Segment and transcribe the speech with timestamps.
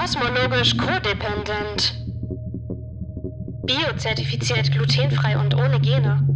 [0.00, 1.94] Kosmologisch codependent.
[3.66, 6.26] Biozertifiziert, glutenfrei und ohne Gene.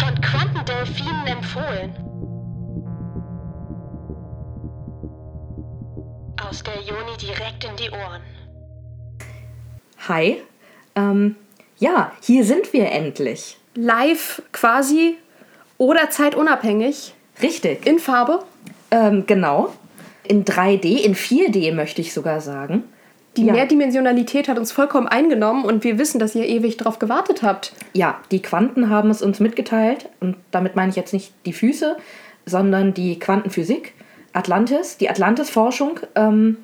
[0.00, 1.94] Von Quantendelfinen empfohlen.
[6.44, 8.22] Aus der Joni direkt in die Ohren.
[10.08, 10.42] Hi.
[10.96, 11.36] Ähm,
[11.78, 13.58] ja, hier sind wir endlich.
[13.76, 15.18] Live quasi
[15.78, 17.14] oder zeitunabhängig.
[17.40, 17.86] Richtig.
[17.86, 18.42] In Farbe.
[18.90, 19.72] Ähm, genau.
[20.24, 22.84] In 3D, in 4D möchte ich sogar sagen.
[23.36, 23.54] Die Ja.
[23.54, 27.72] Mehrdimensionalität hat uns vollkommen eingenommen und wir wissen, dass ihr ewig drauf gewartet habt.
[27.94, 30.08] Ja, die Quanten haben es uns mitgeteilt.
[30.20, 31.96] Und damit meine ich jetzt nicht die Füße,
[32.44, 33.94] sondern die Quantenphysik.
[34.34, 36.00] Atlantis, die Atlantis-Forschung.
[36.14, 36.58] Ähm,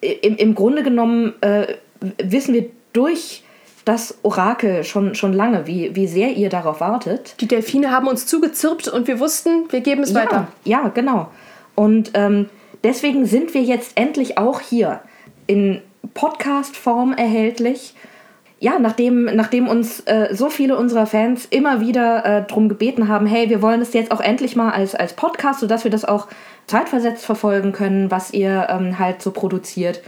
[0.00, 1.74] im, Im Grunde genommen äh,
[2.22, 3.42] wissen wir durch
[3.84, 7.34] das Orakel schon, schon lange, wie, wie sehr ihr darauf wartet.
[7.40, 10.48] Die Delfine haben uns zugezirpt und wir wussten, wir geben es weiter.
[10.64, 11.28] Ja, ja, genau.
[11.74, 12.48] Und ähm,
[12.84, 15.00] deswegen sind wir jetzt endlich auch hier
[15.46, 15.82] in
[16.14, 17.94] Podcast-Form erhältlich.
[18.60, 23.26] Ja, nachdem, nachdem uns äh, so viele unserer Fans immer wieder äh, darum gebeten haben,
[23.26, 26.28] hey, wir wollen das jetzt auch endlich mal als, als Podcast, sodass wir das auch
[26.66, 30.02] zeitversetzt verfolgen können, was ihr ähm, halt so produziert.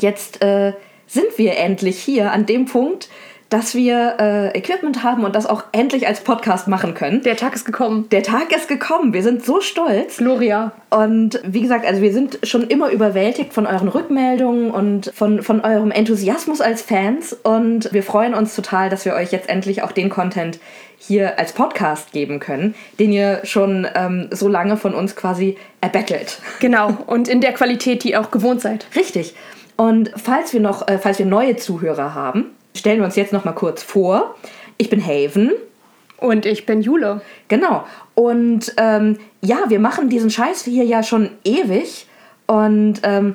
[0.00, 0.72] Jetzt äh,
[1.06, 3.08] sind wir endlich hier an dem Punkt,
[3.50, 7.22] dass wir äh, Equipment haben und das auch endlich als Podcast machen können.
[7.22, 8.08] Der Tag ist gekommen.
[8.10, 9.12] Der Tag ist gekommen.
[9.12, 10.16] Wir sind so stolz.
[10.16, 10.72] Gloria.
[10.90, 15.60] Und wie gesagt, also wir sind schon immer überwältigt von euren Rückmeldungen und von, von
[15.60, 17.32] eurem Enthusiasmus als Fans.
[17.32, 20.58] Und wir freuen uns total, dass wir euch jetzt endlich auch den Content
[20.98, 26.38] hier als Podcast geben können, den ihr schon ähm, so lange von uns quasi erbettelt.
[26.60, 26.96] Genau.
[27.06, 28.86] Und in der Qualität, die ihr auch gewohnt seid.
[28.96, 29.34] Richtig.
[29.76, 33.44] Und falls wir noch, äh, falls wir neue Zuhörer haben, stellen wir uns jetzt noch
[33.44, 34.34] mal kurz vor.
[34.76, 35.52] Ich bin Haven.
[36.18, 37.20] Und ich bin Jule.
[37.48, 37.84] Genau.
[38.14, 42.06] Und ähm, ja, wir machen diesen Scheiß hier ja schon ewig.
[42.46, 43.34] Und ähm,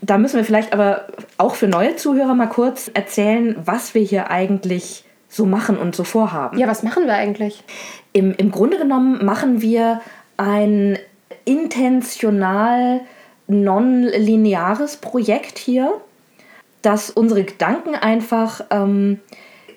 [0.00, 4.30] da müssen wir vielleicht aber auch für neue Zuhörer mal kurz erzählen, was wir hier
[4.30, 6.58] eigentlich so machen und so vorhaben.
[6.58, 7.64] Ja, was machen wir eigentlich?
[8.12, 10.00] Im, Im Grunde genommen machen wir
[10.36, 10.98] ein
[11.44, 13.00] intentional
[13.48, 16.00] non-lineares Projekt hier,
[16.88, 19.20] das unsere Gedanken einfach ähm,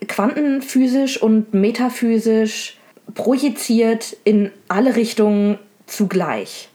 [0.07, 2.77] quantenphysisch und metaphysisch
[3.13, 6.69] projiziert in alle Richtungen zugleich.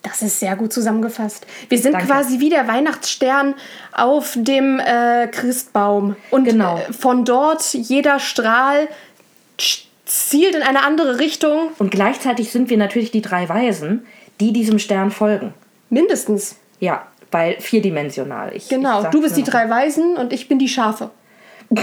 [0.00, 1.46] Das ist sehr gut zusammengefasst.
[1.68, 2.06] Wir sind Danke.
[2.08, 3.54] quasi wie der Weihnachtsstern
[3.92, 6.16] auf dem äh, Christbaum.
[6.30, 6.78] Und Genau.
[6.78, 8.88] äh, von dort jeder Strahl
[10.06, 11.68] zielt in eine andere Richtung.
[11.78, 14.06] Und gleichzeitig sind wir natürlich die drei Weisen,
[14.40, 15.52] die diesem Stern folgen.
[15.90, 16.56] Mindestens.
[16.80, 18.54] Ja, weil vierdimensional.
[18.54, 19.02] Ich, Genau.
[19.02, 21.10] ich Du bist die drei Weisen und ich bin die Schafe.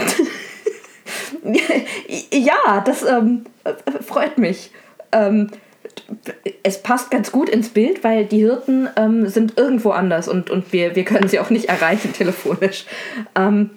[2.32, 3.74] Ja, das ähm, äh,
[4.04, 4.72] freut mich.
[5.12, 5.50] Ähm,
[6.64, 10.72] es passt ganz gut ins Bild, weil die Hirten ähm, sind irgendwo anders und, und
[10.74, 12.86] wir, wir können sie auch nicht erreichen telefonisch.
[13.36, 13.72] Ähm,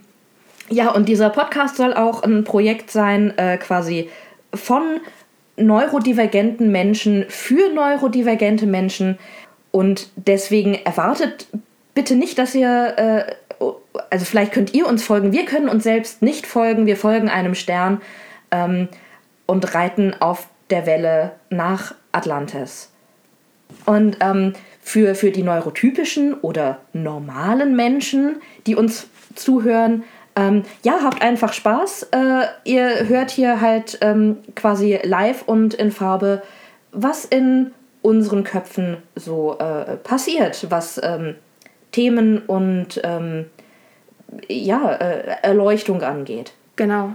[0.69, 4.09] ja, und dieser Podcast soll auch ein Projekt sein, äh, quasi
[4.55, 5.01] von
[5.57, 9.19] neurodivergenten Menschen für neurodivergente Menschen.
[9.73, 11.49] Und deswegen erwartet
[11.95, 13.65] bitte nicht, dass ihr, äh,
[14.11, 17.55] also vielleicht könnt ihr uns folgen, wir können uns selbst nicht folgen, wir folgen einem
[17.55, 18.01] Stern
[18.51, 18.89] ähm,
[19.47, 22.91] und reiten auf der Welle nach Atlantis.
[23.87, 30.05] Und ähm, für, für die neurotypischen oder normalen Menschen, die uns zuhören,
[30.35, 32.09] ähm, ja, habt einfach Spaß.
[32.11, 36.43] Äh, ihr hört hier halt ähm, quasi live und in Farbe,
[36.91, 37.73] was in
[38.03, 41.37] unseren Köpfen so äh, passiert, was ähm,
[41.93, 43.47] Themen und ähm,
[44.49, 46.53] ja, äh, Erleuchtung angeht.
[46.77, 47.15] Genau.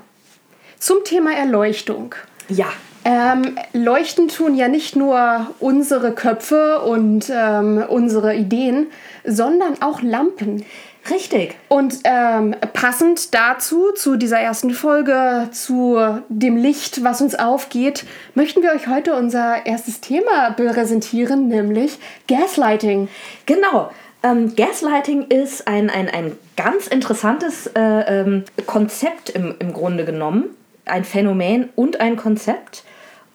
[0.79, 2.15] Zum Thema Erleuchtung.
[2.49, 2.67] Ja,
[3.09, 8.87] Ähm, leuchten tun ja nicht nur unsere Köpfe und ähm, unsere Ideen,
[9.23, 10.65] sondern auch Lampen.
[11.09, 11.55] Richtig.
[11.67, 15.97] Und ähm, passend dazu, zu dieser ersten Folge, zu
[16.29, 23.09] dem Licht, was uns aufgeht, möchten wir euch heute unser erstes Thema präsentieren, nämlich Gaslighting.
[23.45, 23.91] Genau.
[24.23, 30.45] Ähm, Gaslighting ist ein, ein, ein ganz interessantes äh, ähm, Konzept im, im Grunde genommen.
[30.85, 32.83] Ein Phänomen und ein Konzept.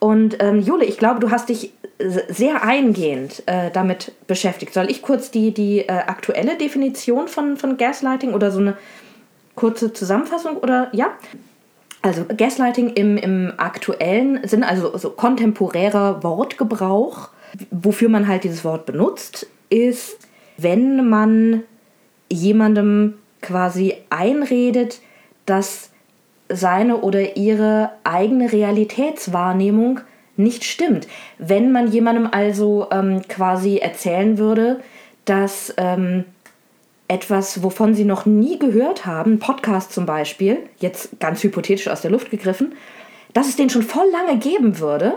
[0.03, 1.71] Und ähm, Jule, ich glaube, du hast dich
[2.27, 4.73] sehr eingehend äh, damit beschäftigt.
[4.73, 8.75] Soll ich kurz die, die äh, aktuelle Definition von, von Gaslighting oder so eine
[9.55, 11.13] kurze Zusammenfassung oder ja?
[12.01, 17.29] Also Gaslighting im, im aktuellen Sinn, also so kontemporärer Wortgebrauch,
[17.71, 20.17] wofür man halt dieses Wort benutzt, ist,
[20.57, 21.63] wenn man
[22.29, 24.99] jemandem quasi einredet,
[25.45, 25.92] dass
[26.55, 29.99] seine oder ihre eigene Realitätswahrnehmung
[30.35, 31.07] nicht stimmt.
[31.37, 34.79] Wenn man jemandem also ähm, quasi erzählen würde,
[35.25, 36.25] dass ähm,
[37.07, 42.11] etwas, wovon sie noch nie gehört haben, Podcast zum Beispiel, jetzt ganz hypothetisch aus der
[42.11, 42.73] Luft gegriffen,
[43.33, 45.13] dass es den schon voll lange geben würde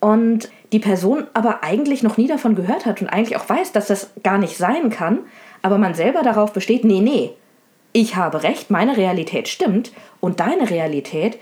[0.00, 3.86] und die Person aber eigentlich noch nie davon gehört hat und eigentlich auch weiß, dass
[3.86, 5.20] das gar nicht sein kann,
[5.62, 7.32] aber man selber darauf besteht, nee, nee,
[7.96, 9.90] ich habe recht, meine Realität stimmt
[10.20, 11.38] und deine Realität,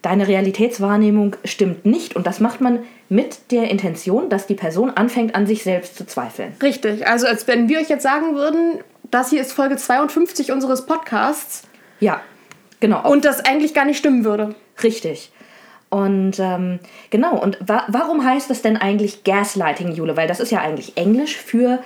[0.00, 2.78] deine Realitätswahrnehmung stimmt nicht und das macht man
[3.10, 6.54] mit der Intention, dass die Person anfängt an sich selbst zu zweifeln.
[6.62, 8.78] Richtig, also als wenn wir euch jetzt sagen würden,
[9.10, 11.64] das hier ist Folge 52 unseres Podcasts.
[12.00, 12.22] Ja,
[12.80, 13.06] genau.
[13.06, 14.54] Und das eigentlich gar nicht stimmen würde.
[14.82, 15.30] Richtig.
[15.90, 16.78] Und ähm,
[17.10, 20.16] genau, und wa warum heißt das denn eigentlich Gaslighting, Jule?
[20.16, 21.80] Weil das ist ja eigentlich Englisch für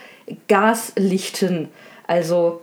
[0.46, 1.70] Gaslichten,
[2.06, 2.62] also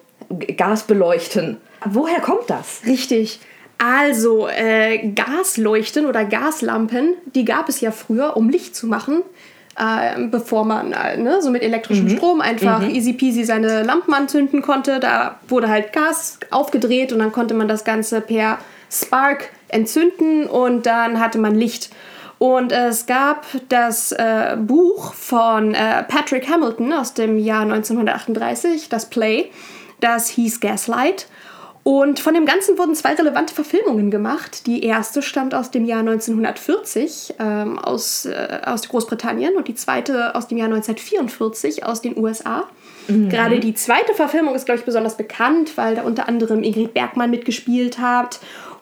[0.58, 1.58] Gas beleuchten.
[1.86, 2.82] Woher kommt das?
[2.86, 3.40] Richtig.
[3.78, 9.22] Also, äh, Gasleuchten oder Gaslampen, die gab es ja früher, um Licht zu machen,
[9.78, 12.18] äh, bevor man äh, ne, so mit elektrischem mhm.
[12.18, 12.90] Strom einfach mhm.
[12.90, 15.00] easy peasy seine Lampen anzünden konnte.
[15.00, 18.60] Da wurde halt Gas aufgedreht und dann konnte man das Ganze per
[18.92, 21.90] Spark entzünden und dann hatte man Licht.
[22.38, 29.10] Und es gab das äh, Buch von äh, Patrick Hamilton aus dem Jahr 1938, das
[29.10, 29.52] Play,
[30.00, 31.28] das hieß Gaslight.
[31.84, 34.68] Und von dem Ganzen wurden zwei relevante Verfilmungen gemacht.
[34.68, 40.36] Die erste stammt aus dem Jahr 1940 ähm, aus, äh, aus Großbritannien und die zweite
[40.36, 42.66] aus dem Jahr 1944 aus den USA.
[43.08, 43.30] Mhm.
[43.30, 47.32] Gerade die zweite Verfilmung ist, glaube ich, besonders bekannt, weil da unter anderem Ingrid Bergmann
[47.32, 48.40] mitgespielt hat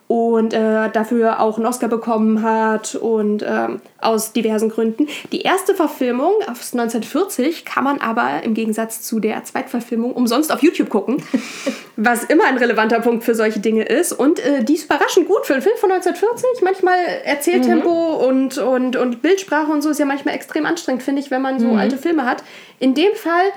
[0.07, 5.07] und äh, dafür auch einen Oscar bekommen hat und ähm, aus diversen Gründen.
[5.33, 10.63] Die erste Verfilmung aus 1940 kann man aber im Gegensatz zu der Zweitverfilmung umsonst auf
[10.63, 11.21] YouTube gucken,
[11.97, 14.13] was immer ein relevanter Punkt für solche Dinge ist.
[14.13, 16.61] Und äh, die ist überraschend gut für einen Film von 1940.
[16.63, 18.27] Manchmal Erzähltempo mhm.
[18.27, 21.59] und, und, und Bildsprache und so ist ja manchmal extrem anstrengend, finde ich, wenn man
[21.59, 21.79] so mhm.
[21.79, 22.43] alte Filme hat.
[22.79, 23.51] In dem Fall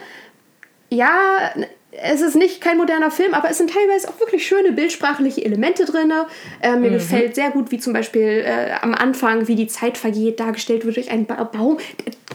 [0.91, 1.53] ja,
[1.93, 5.85] es ist nicht kein moderner Film, aber es sind teilweise auch wirklich schöne bildsprachliche Elemente
[5.85, 6.13] drin.
[6.61, 6.95] Äh, mir mhm.
[6.95, 10.97] gefällt sehr gut, wie zum Beispiel äh, am Anfang, wie die Zeit vergeht, dargestellt wird
[10.97, 11.79] durch einen ba Baum.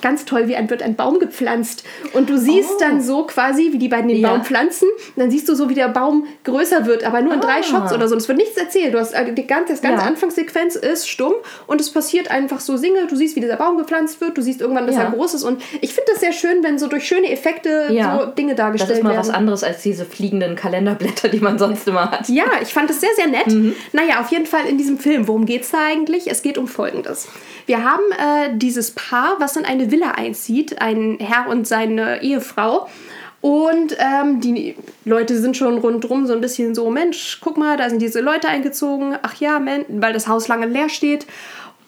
[0.02, 1.84] Ganz toll, wie ein, wird ein Baum gepflanzt.
[2.14, 2.80] Und du siehst oh.
[2.80, 4.30] dann so quasi, wie die beiden den ja.
[4.30, 4.88] Baum pflanzen.
[5.16, 7.46] Und dann siehst du so, wie der Baum größer wird, aber nur in ah.
[7.46, 8.16] drei Shots oder so.
[8.16, 8.94] Und es wird nichts erzählt.
[8.94, 10.08] Du hast, äh, die ganze, das ganze ja.
[10.08, 11.34] Anfangssequenz ist stumm
[11.68, 13.08] und es passiert einfach so Singe.
[13.08, 14.38] Du siehst, wie dieser Baum gepflanzt wird.
[14.38, 15.04] Du siehst irgendwann, dass ja.
[15.04, 15.44] er groß ist.
[15.44, 18.78] Und ich finde das sehr schön, wenn so durch schöne Effekte so Dinge dargestellt werden.
[18.78, 19.20] Das ist mal werden.
[19.20, 22.30] was anderes als diese fliegenden Kalenderblätter, die man sonst immer hat.
[22.30, 23.48] Ja, ich fand es sehr, sehr nett.
[23.48, 23.76] Mhm.
[23.94, 25.28] Naja, auf jeden Fall in diesem Film.
[25.28, 26.30] Worum geht es da eigentlich?
[26.30, 27.28] Es geht um Folgendes.
[27.66, 32.88] Wir haben äh, dieses Paar, was in eine Villa einzieht, ein Herr und seine Ehefrau.
[33.42, 37.90] Und ähm, die Leute sind schon rundherum so ein bisschen so, Mensch, guck mal, da
[37.90, 39.18] sind diese Leute eingezogen.
[39.22, 41.28] Ach ja, man, weil das Haus lange leer steht.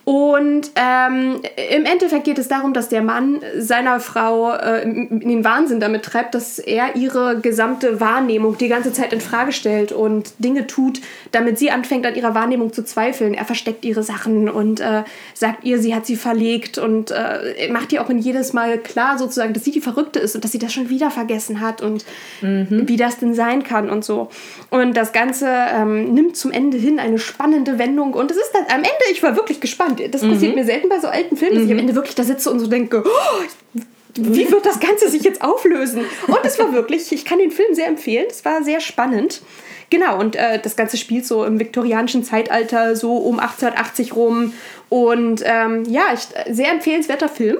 [0.07, 5.43] Und ähm, im Endeffekt geht es darum, dass der Mann seiner Frau äh, in den
[5.43, 10.31] Wahnsinn damit treibt, dass er ihre gesamte Wahrnehmung die ganze Zeit in Frage stellt und
[10.39, 11.01] Dinge tut,
[11.33, 13.33] damit sie anfängt an ihrer Wahrnehmung zu zweifeln.
[13.33, 17.91] Er versteckt ihre Sachen und äh, sagt ihr, sie hat sie verlegt und äh, macht
[17.91, 20.59] ihr auch in jedes Mal klar sozusagen, dass sie die Verrückte ist und dass sie
[20.59, 22.05] das schon wieder vergessen hat und
[22.41, 22.83] mhm.
[22.87, 24.29] wie das denn sein kann und so.
[24.69, 28.63] Und das Ganze ähm, nimmt zum Ende hin eine spannende Wendung und es ist dann
[28.69, 30.31] am Ende, ich war wirklich gespannt das mhm.
[30.31, 31.69] passiert mir selten bei so alten Filmen, dass mhm.
[31.69, 31.81] ich am mhm.
[31.81, 33.81] Ende wirklich da sitze und so denke, oh,
[34.15, 36.01] wie wird das Ganze sich jetzt auflösen?
[36.27, 39.41] Und es war wirklich, ich kann den Film sehr empfehlen, es war sehr spannend.
[39.89, 44.53] Genau, und äh, das Ganze spielt so im viktorianischen Zeitalter, so um 1880 rum.
[44.89, 47.57] Und ähm, ja, ich, sehr empfehlenswerter Film.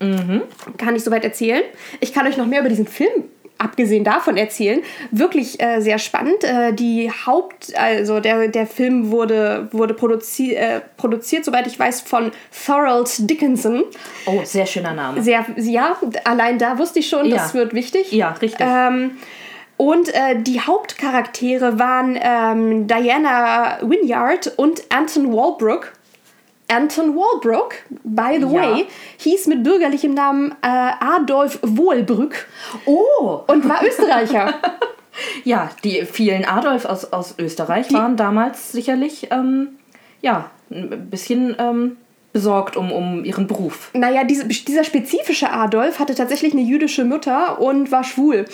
[0.00, 0.42] Mhm.
[0.78, 1.62] Kann ich soweit erzählen.
[2.00, 3.24] Ich kann euch noch mehr über diesen Film
[3.62, 4.82] abgesehen davon erzählen.
[5.10, 6.44] Wirklich äh, sehr spannend.
[6.44, 12.00] Äh, die Haupt, also der, der Film wurde, wurde produzi äh, produziert, soweit ich weiß,
[12.02, 12.32] von
[12.66, 13.84] Thorold Dickinson.
[14.26, 15.22] Oh, sehr schöner Name.
[15.22, 17.36] Sehr, ja, allein da wusste ich schon, ja.
[17.36, 18.12] das wird wichtig.
[18.12, 18.66] Ja, richtig.
[18.66, 19.12] Ähm,
[19.76, 25.92] und äh, die Hauptcharaktere waren ähm, Diana Wynyard und Anton Walbrook.
[26.68, 28.52] Anton Walbrook, by the ja.
[28.52, 28.86] way,
[29.18, 32.46] hieß mit bürgerlichem Namen äh, Adolf Wohlbrück.
[32.86, 33.40] Oh!
[33.46, 34.54] Und war Österreicher.
[35.44, 39.78] ja, die vielen Adolf aus, aus Österreich die, waren damals sicherlich, ähm,
[40.22, 41.96] ja, ein bisschen ähm,
[42.32, 43.90] besorgt um, um ihren Beruf.
[43.92, 48.46] Naja, diese, dieser spezifische Adolf hatte tatsächlich eine jüdische Mutter und war schwul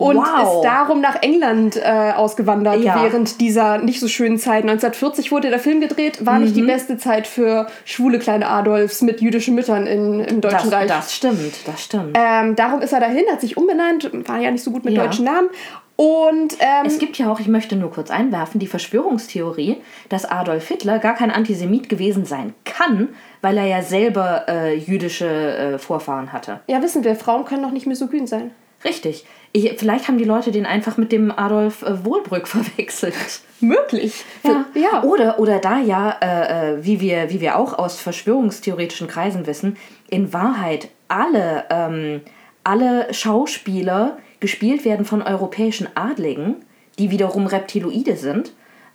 [0.00, 0.56] und wow.
[0.56, 3.02] ist darum nach England äh, ausgewandert ja.
[3.02, 4.62] während dieser nicht so schönen Zeit.
[4.62, 6.44] 1940 wurde der Film gedreht, war mhm.
[6.44, 6.68] nicht die mhm.
[6.68, 10.88] beste Zeit für schwule kleine Adolfs mit jüdischen Müttern in, im Deutschen das, Reich.
[10.88, 12.16] Das stimmt, das stimmt.
[12.18, 15.04] Ähm, darum ist er dahin, hat sich umbenannt, war ja nicht so gut mit ja.
[15.04, 15.50] deutschen Namen.
[15.96, 20.66] Und ähm, es gibt ja auch, ich möchte nur kurz einwerfen, die Verschwörungstheorie, dass Adolf
[20.66, 23.10] Hitler gar kein Antisemit gewesen sein kann,
[23.42, 26.60] weil er ja selber äh, jüdische äh, Vorfahren hatte.
[26.68, 28.52] Ja, wissen wir, Frauen können doch nicht misogyn sein.
[28.84, 29.24] Richtig.
[29.52, 33.14] Ich, vielleicht haben die Leute den einfach mit dem Adolf äh, Wohlbrück verwechselt.
[33.60, 34.24] Möglich.
[34.42, 34.64] Ja.
[34.74, 35.02] ja.
[35.02, 39.76] Oder, oder da ja, äh, äh, wie, wir, wie wir auch aus verschwörungstheoretischen Kreisen wissen,
[40.08, 42.20] in Wahrheit alle, ähm,
[42.64, 46.56] alle Schauspieler gespielt werden von europäischen Adligen,
[46.98, 48.52] die wiederum Reptiloide sind,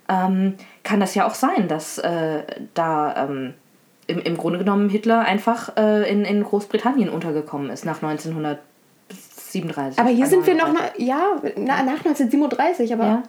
[0.08, 2.42] ähm, kann das ja auch sein, dass äh,
[2.74, 3.54] da ähm,
[4.06, 8.02] im, im Grunde genommen Hitler einfach äh, in, in Großbritannien untergekommen ist nach
[9.54, 9.98] 1937.
[9.98, 13.04] Aber hier sind wir noch Also, mal, ja, na, nach 1937, aber.
[13.04, 13.22] Ja.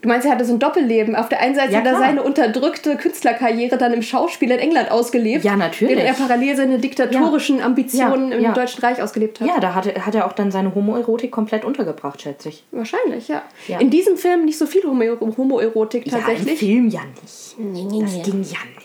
[0.00, 1.16] Du meinst, er hatte so ein Doppelleben.
[1.16, 4.92] Auf der einen Seite Ja, hat er seine unterdrückte Künstlerkarriere dann im Schauspiel in England
[4.92, 5.42] ausgelebt.
[5.44, 5.96] Ja, natürlich.
[5.96, 8.52] Während er parallel seine diktatorischen Ambitionen Ja, im ja.
[8.52, 9.48] Deutschen Reich ausgelebt hat.
[9.48, 12.62] Ja, da hat, er- hat er auch dann seine Homoerotik komplett untergebracht, schätze ich.
[12.70, 13.42] Wahrscheinlich, ja.
[13.66, 13.80] Ja.
[13.80, 15.04] In diesem Film nicht so viel Homo
[15.36, 16.58] Homoerotik Ja, im tatsächlich.
[16.60, 17.24] Film ja nicht.
[17.24, 18.77] Das ging ja nicht.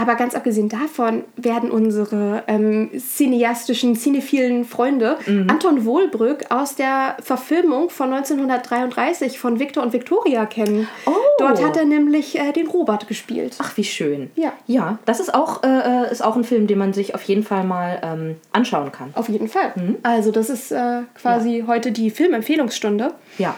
[0.00, 5.50] Aber ganz abgesehen davon werden unsere ähm, cineastischen, cinephilen Freunde Mhm.
[5.50, 10.86] Anton Wohlbrück aus der Verfilmung von 1933 von Victor und Victoria kennen.
[11.06, 11.10] Oh.
[11.38, 13.56] Dort hat er nämlich äh, den Robert gespielt.
[13.58, 14.30] Ach, wie schön.
[14.36, 14.52] Ja.
[14.66, 17.42] Ja, das ist auch, äh, äh, ist auch ein Film, den man sich auf jeden
[17.42, 19.10] Fall mal ähm, anschauen kann.
[19.14, 19.72] Auf jeden Fall.
[19.74, 19.96] Mhm.
[20.04, 23.14] Also das ist äh, quasi heute die Filmempfehlungsstunde.
[23.38, 23.56] Ja.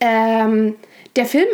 [0.00, 0.76] Ähm,
[1.14, 1.48] der Film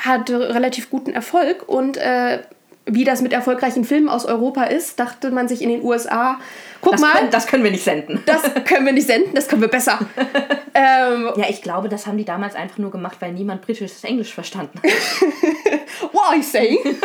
[0.00, 2.38] hatte relativ guten Erfolg und äh,
[2.86, 6.38] wie das mit erfolgreichen Filmen aus Europa ist, dachte man sich in den USA,
[6.80, 8.22] guck Das, mal, können, das können wir nicht senden.
[8.26, 9.98] das können wir nicht senden, das können wir besser.
[10.74, 14.32] ähm, Ja, ich glaube, das haben die damals einfach nur gemacht, weil niemand britisches Englisch
[14.32, 14.90] verstanden hat.
[16.12, 16.78] what are you saying?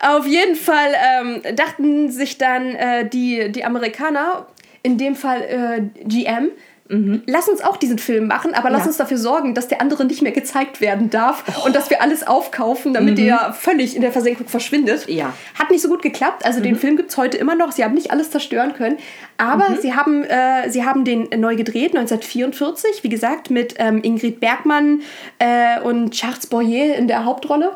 [0.00, 4.46] Auf jeden Fall ähm, dachten sich dann äh, die, die Amerikaner,
[4.82, 6.50] in dem Fall äh, GM,
[6.88, 8.86] lass uns auch diesen Film machen, aber lass Ja.
[8.88, 12.26] uns dafür sorgen, dass der andere nicht mehr gezeigt werden darf und dass wir alles
[12.26, 15.08] aufkaufen, damit der völlig in der Versenkung verschwindet.
[15.08, 15.32] Ja.
[15.58, 16.44] Hat nicht so gut geklappt.
[16.44, 17.72] Also den Film gibt es heute immer noch.
[17.72, 18.98] Sie haben nicht alles zerstören können.
[19.38, 24.40] Aber sie, haben, äh, sie haben den neu gedreht, 1944, wie gesagt, mit ähm, Ingrid
[24.40, 25.02] Bergmann
[25.38, 27.72] äh, und Charles Boyer in der Hauptrolle.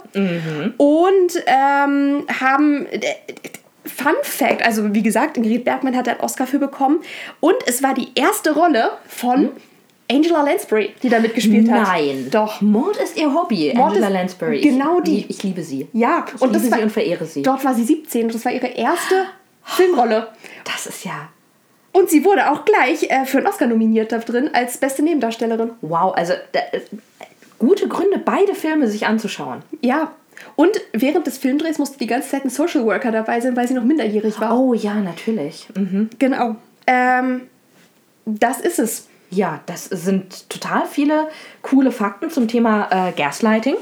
[0.78, 2.86] Und ähm, haben.
[2.86, 3.00] Äh,
[3.90, 7.00] Fun Fact, also wie gesagt, Ingrid Bergmann hat einen Oscar für bekommen.
[7.40, 9.50] Und es war die erste Rolle von
[10.10, 11.82] Angela Lansbury, die da mitgespielt hat.
[11.86, 12.28] Nein.
[12.30, 12.60] Doch.
[12.60, 14.60] Mord ist ihr Hobby, Mord Angela Lansbury.
[14.60, 15.20] genau die.
[15.20, 15.86] Ich, ich liebe sie.
[15.92, 17.42] Ja, Ich und liebe das war, sie und verehre sie.
[17.42, 19.26] dort war sie 17 und das war ihre erste
[19.64, 20.28] Filmrolle.
[20.64, 21.28] Das ist ja...
[21.92, 25.72] Und sie wurde auch gleich äh, für einen Oscar nominiert da drin als beste Nebendarstellerin.
[25.80, 26.80] Wow, also da, äh,
[27.58, 29.62] gute Gründe, beide Filme sich anzuschauen.
[29.80, 30.12] Ja.
[30.56, 33.74] Und während des Filmdrehs musste die ganze Zeit ein Social Worker dabei sein, weil sie
[33.74, 34.58] noch minderjährig war.
[34.58, 35.68] Oh ja, natürlich.
[35.74, 36.10] Mhm.
[36.18, 36.56] Genau.
[36.86, 37.42] Ähm,
[38.24, 39.06] das ist es.
[39.30, 41.28] Ja, das sind total viele
[41.62, 43.76] coole Fakten zum Thema äh, Gaslighting.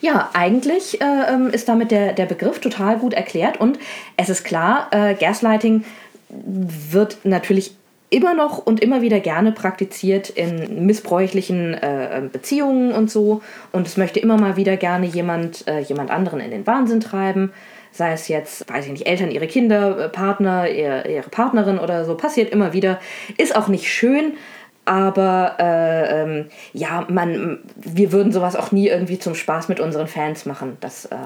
[0.00, 3.78] Ja, eigentlich äh, ähm, ist damit der, der Begriff total gut erklärt und
[4.16, 5.84] es ist klar, äh, Gaslighting
[6.28, 7.76] wird natürlich
[8.12, 13.42] immer noch und immer wieder gerne praktiziert in missbräuchlichen äh, äh, Beziehungen und so
[13.72, 17.52] und es möchte immer mal wieder gerne jemand, äh, jemand anderen in den Wahnsinn treiben,
[17.90, 22.04] sei es jetzt, weiß ich nicht, Eltern, ihre Kinder, äh, Partner, ihr, ihre Partnerin oder
[22.04, 23.00] so, passiert immer wieder,
[23.38, 24.34] ist auch nicht schön,
[24.84, 30.08] aber äh, ähm, ja, man, wir würden sowas auch nie irgendwie zum Spaß mit unseren
[30.08, 30.76] Fans machen.
[30.80, 31.16] Das äh,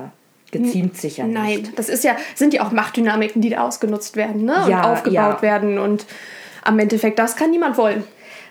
[0.50, 1.34] geziemt sich ja nicht.
[1.34, 4.56] Nein, das ist ja, sind ja auch Machtdynamiken, die da ausgenutzt werden ne?
[4.64, 5.42] und Ja, aufgebaut ja.
[5.42, 5.78] werden.
[5.78, 6.06] Und
[6.66, 8.04] am Endeffekt, das kann niemand wollen.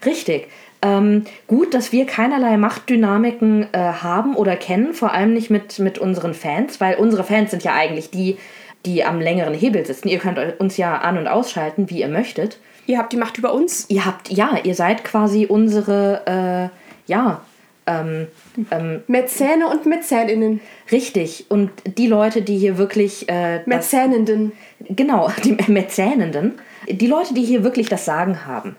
[0.05, 0.47] Richtig.
[0.81, 5.97] Ähm, gut, dass wir keinerlei Machtdynamiken äh, haben oder kennen, vor allem nicht mit, mit
[5.97, 8.37] unseren Fans, weil unsere Fans sind ja eigentlich die,
[8.85, 10.09] die am längeren Hebel sitzen.
[10.09, 12.59] Ihr könnt uns ja an- und ausschalten, wie ihr möchtet.
[12.85, 13.85] Ihr habt die Macht über uns.
[13.89, 17.41] Ihr habt, ja, ihr seid quasi unsere, äh, ja,
[17.87, 18.27] ähm,
[18.71, 20.59] ähm, Mäzäne und Mäzäninnen.
[20.91, 21.45] richtig.
[21.49, 24.51] Und die Leute, die hier wirklich äh, das, Mäzänenden.
[24.89, 26.59] Genau, die Mäzänenden.
[26.87, 28.75] Die Leute, die hier wirklich das Sagen haben.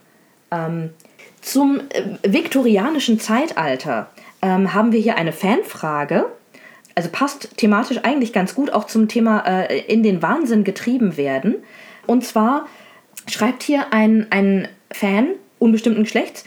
[0.50, 0.90] Ähm,
[1.40, 4.10] zum äh, viktorianischen Zeitalter
[4.42, 6.26] ähm, haben wir hier eine Fanfrage.
[6.94, 11.56] Also passt thematisch eigentlich ganz gut auch zum Thema äh, in den Wahnsinn getrieben werden.
[12.06, 12.66] Und zwar
[13.26, 16.44] schreibt hier ein, ein Fan unbestimmten Geschlechts.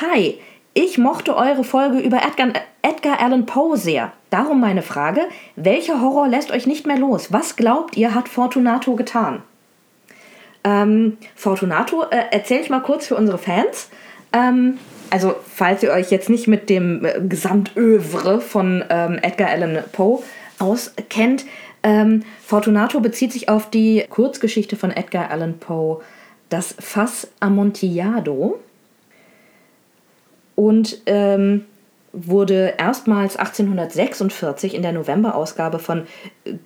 [0.00, 0.38] Hi,
[0.72, 4.12] ich mochte eure Folge über Edgar, Edgar Allan Poe sehr.
[4.30, 5.22] Darum meine Frage,
[5.56, 7.32] welcher Horror lässt euch nicht mehr los?
[7.32, 9.42] Was glaubt ihr, hat Fortunato getan?
[10.64, 13.88] Ähm, Fortunato, äh, erzähle ich mal kurz für unsere Fans.
[14.32, 14.78] Ähm,
[15.10, 20.22] also, falls ihr euch jetzt nicht mit dem äh, Gesamtövre von ähm, Edgar Allan Poe
[20.58, 21.46] auskennt,
[21.82, 26.02] ähm, Fortunato bezieht sich auf die Kurzgeschichte von Edgar Allan Poe,
[26.48, 28.60] das Fass Amontillado.
[30.56, 31.64] Und ähm,
[32.12, 36.06] wurde erstmals 1846 in der Novemberausgabe von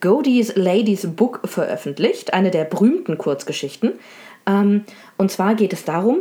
[0.00, 3.92] Godey's Ladies Book veröffentlicht, eine der berühmten Kurzgeschichten.
[4.46, 4.84] Ähm,
[5.18, 6.20] und zwar geht es darum,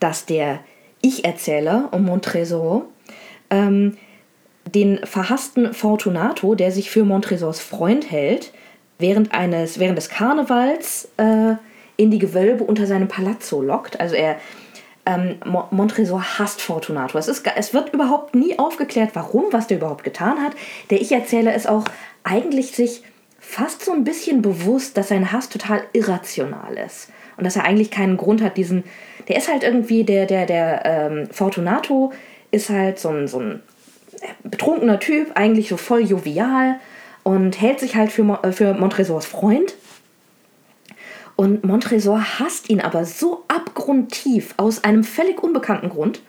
[0.00, 0.60] dass der
[1.02, 2.86] Ich-Erzähler Montresor
[3.50, 3.96] ähm,
[4.74, 8.52] den verhassten Fortunato, der sich für Montresors Freund hält,
[8.98, 11.54] während, eines, während des Karnevals äh,
[11.96, 14.00] in die Gewölbe unter seinem Palazzo lockt.
[14.00, 14.36] Also er
[15.06, 15.36] ähm,
[15.70, 17.16] Montresor hasst Fortunato.
[17.16, 20.52] Es, ist, es wird überhaupt nie aufgeklärt, warum, was der überhaupt getan hat.
[20.90, 21.84] Der Ich-Erzähler ist auch
[22.24, 23.02] eigentlich sich
[23.38, 27.10] fast so ein bisschen bewusst, dass sein Hass total irrational ist.
[27.36, 28.84] Und dass er eigentlich keinen Grund hat, diesen.
[29.28, 32.12] Der ist halt irgendwie, der, der, der ähm, Fortunato
[32.50, 33.62] ist halt so ein, so ein
[34.42, 36.76] betrunkener Typ, eigentlich so voll jovial
[37.22, 39.74] und hält sich halt für, äh, für Montresors Freund.
[41.36, 46.22] Und Montresor hasst ihn aber so abgrundtief aus einem völlig unbekannten Grund,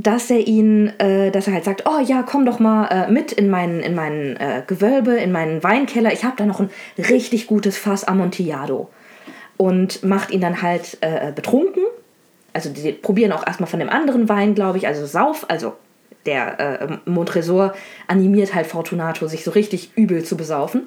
[0.00, 3.32] dass er ihn, äh, dass er halt sagt, oh ja, komm doch mal äh, mit
[3.32, 6.12] in meinen, in meinen äh, Gewölbe, in meinen Weinkeller.
[6.12, 8.88] Ich habe da noch ein richtig gutes Fass Amontillado.
[9.56, 11.82] Und macht ihn dann halt äh, betrunken.
[12.52, 15.74] Also die probieren auch erstmal von dem anderen Wein, glaube ich, also Sauf, also
[16.26, 17.74] der äh, Montresor
[18.06, 20.86] animiert halt Fortunato, sich so richtig übel zu besaufen.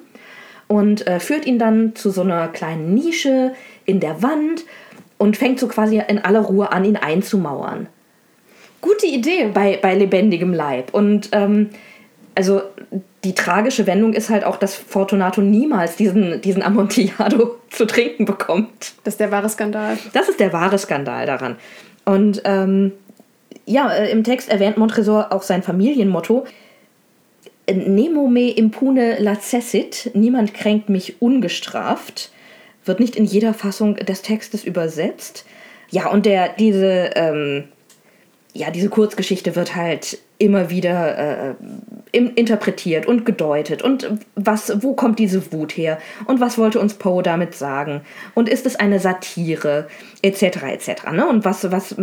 [0.68, 3.52] Und äh, führt ihn dann zu so einer kleinen Nische
[3.84, 4.64] in der Wand
[5.18, 7.86] und fängt so quasi in aller Ruhe an, ihn einzumauern.
[8.80, 9.50] Gute Idee.
[9.52, 10.92] Bei, bei lebendigem Leib.
[10.92, 11.70] Und ähm,
[12.34, 12.62] also
[13.24, 18.94] die tragische Wendung ist halt auch, dass Fortunato niemals diesen, diesen Amontillado zu trinken bekommt.
[19.04, 19.98] Das ist der wahre Skandal.
[20.12, 21.56] Das ist der wahre Skandal daran.
[22.04, 22.92] Und ähm,
[23.64, 26.46] ja, äh, im Text erwähnt Montresor auch sein Familienmotto.
[27.68, 32.30] Nemo me impune lacessit, niemand kränkt mich ungestraft,
[32.84, 35.44] wird nicht in jeder Fassung des Textes übersetzt.
[35.90, 37.64] Ja, und der, diese, ähm,
[38.52, 41.54] ja, diese Kurzgeschichte wird halt immer wieder äh,
[42.12, 43.82] interpretiert und gedeutet.
[43.82, 45.98] Und was, wo kommt diese Wut her?
[46.26, 48.02] Und was wollte uns Poe damit sagen?
[48.34, 49.88] Und ist es eine Satire?
[50.22, 50.42] Etc.
[50.42, 51.10] etc.
[51.12, 51.26] Ne?
[51.26, 51.96] Und was, was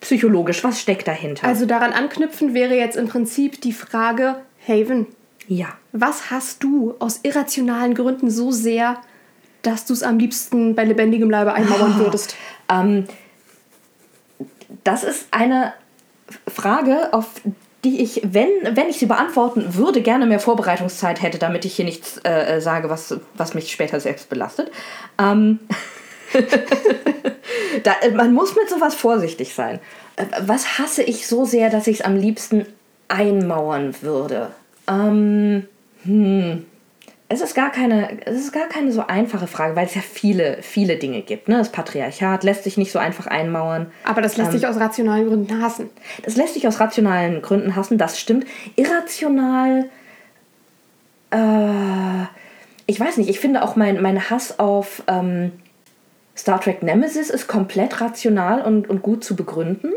[0.00, 1.46] psychologisch, was steckt dahinter?
[1.46, 5.06] Also daran anknüpfen wäre jetzt im Prinzip die Frage, Haven.
[5.48, 5.68] Ja.
[5.92, 8.98] Was hast du aus irrationalen Gründen so sehr,
[9.62, 12.36] dass du es am liebsten bei lebendigem Leibe einmauern oh, würdest?
[12.68, 13.06] Ähm,
[14.84, 15.74] das ist eine
[16.46, 17.26] Frage, auf
[17.84, 21.86] die ich, wenn, wenn ich sie beantworten würde, gerne mehr Vorbereitungszeit hätte, damit ich hier
[21.86, 24.70] nichts äh, äh sage, was, was mich später selbst belastet.
[25.18, 25.60] Ähm,
[27.82, 29.80] da, äh, man muss mit sowas vorsichtig sein.
[30.16, 32.66] Äh, was hasse ich so sehr, dass ich es am liebsten
[33.10, 34.50] einmauern würde?
[34.88, 35.66] Ähm,
[36.04, 36.66] hm.
[37.32, 40.58] Es ist, gar keine, es ist gar keine so einfache Frage, weil es ja viele,
[40.62, 41.48] viele Dinge gibt.
[41.48, 41.58] Ne?
[41.58, 43.92] Das Patriarchat lässt sich nicht so einfach einmauern.
[44.02, 45.90] Aber das lässt ähm, sich aus rationalen Gründen hassen.
[46.24, 48.46] Das lässt sich aus rationalen Gründen hassen, das stimmt.
[48.74, 49.88] Irrational,
[51.30, 52.24] äh,
[52.86, 55.52] ich weiß nicht, ich finde auch mein, mein Hass auf ähm,
[56.36, 59.92] Star Trek Nemesis ist komplett rational und, und gut zu begründen,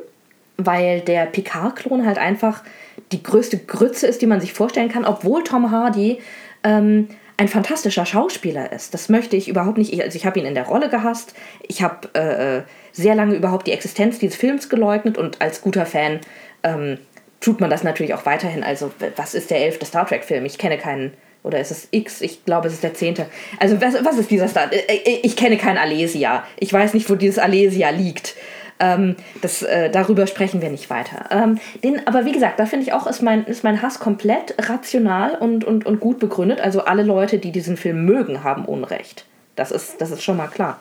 [0.57, 2.63] weil der Picard-Klon halt einfach
[3.11, 6.19] die größte Grütze ist, die man sich vorstellen kann, obwohl Tom Hardy
[6.63, 8.93] ähm, ein fantastischer Schauspieler ist.
[8.93, 9.91] Das möchte ich überhaupt nicht.
[9.91, 11.33] Ich, also ich habe ihn in der Rolle gehasst.
[11.67, 12.61] Ich habe äh,
[12.91, 16.19] sehr lange überhaupt die Existenz dieses Films geleugnet und als guter Fan
[16.61, 16.99] ähm,
[17.39, 18.63] tut man das natürlich auch weiterhin.
[18.63, 20.45] Also was ist der elfte Star Trek-Film?
[20.45, 21.13] Ich kenne keinen.
[21.41, 22.21] Oder ist es X?
[22.21, 23.25] Ich glaube, es ist der zehnte.
[23.59, 24.71] Also was, was ist dieser Star?
[24.71, 26.45] Äh, äh, ich kenne kein Alesia.
[26.57, 28.35] Ich weiß nicht, wo dieses Alesia liegt.
[28.83, 31.25] Ähm, das, äh, darüber sprechen wir nicht weiter.
[31.31, 34.55] Ähm, den, aber wie gesagt, da finde ich auch, ist mein, ist mein Hass komplett
[34.69, 36.59] rational und, und, und gut begründet.
[36.59, 39.25] Also alle Leute, die diesen Film mögen, haben Unrecht.
[39.55, 40.79] Das ist, das ist schon mal klar.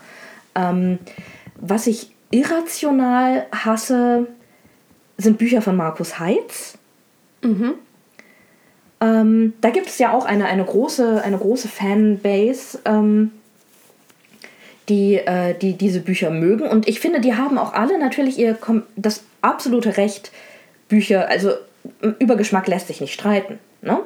[0.57, 0.99] Ähm,
[1.61, 4.27] was ich irrational hasse,
[5.17, 6.79] sind Bücher von Markus Heitz.
[7.43, 7.75] Mhm.
[9.01, 12.81] Ähm, da gibt es ja auch eine, eine, große, eine große Fanbase.
[12.85, 13.31] Ähm,
[14.89, 16.69] die, äh, die diese Bücher mögen.
[16.69, 18.57] Und ich finde, die haben auch alle natürlich ihr
[18.97, 20.33] das absolute Recht,
[20.89, 21.53] Bücher, also
[22.19, 23.59] über Geschmack lässt sich nicht streiten.
[23.81, 24.01] Ne?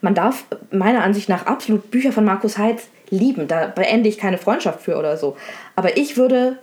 [0.00, 3.46] Man darf meiner Ansicht nach absolut Bücher von Markus Heitz lieben.
[3.46, 5.36] Da beende ich keine Freundschaft für oder so.
[5.76, 6.58] Aber ich würde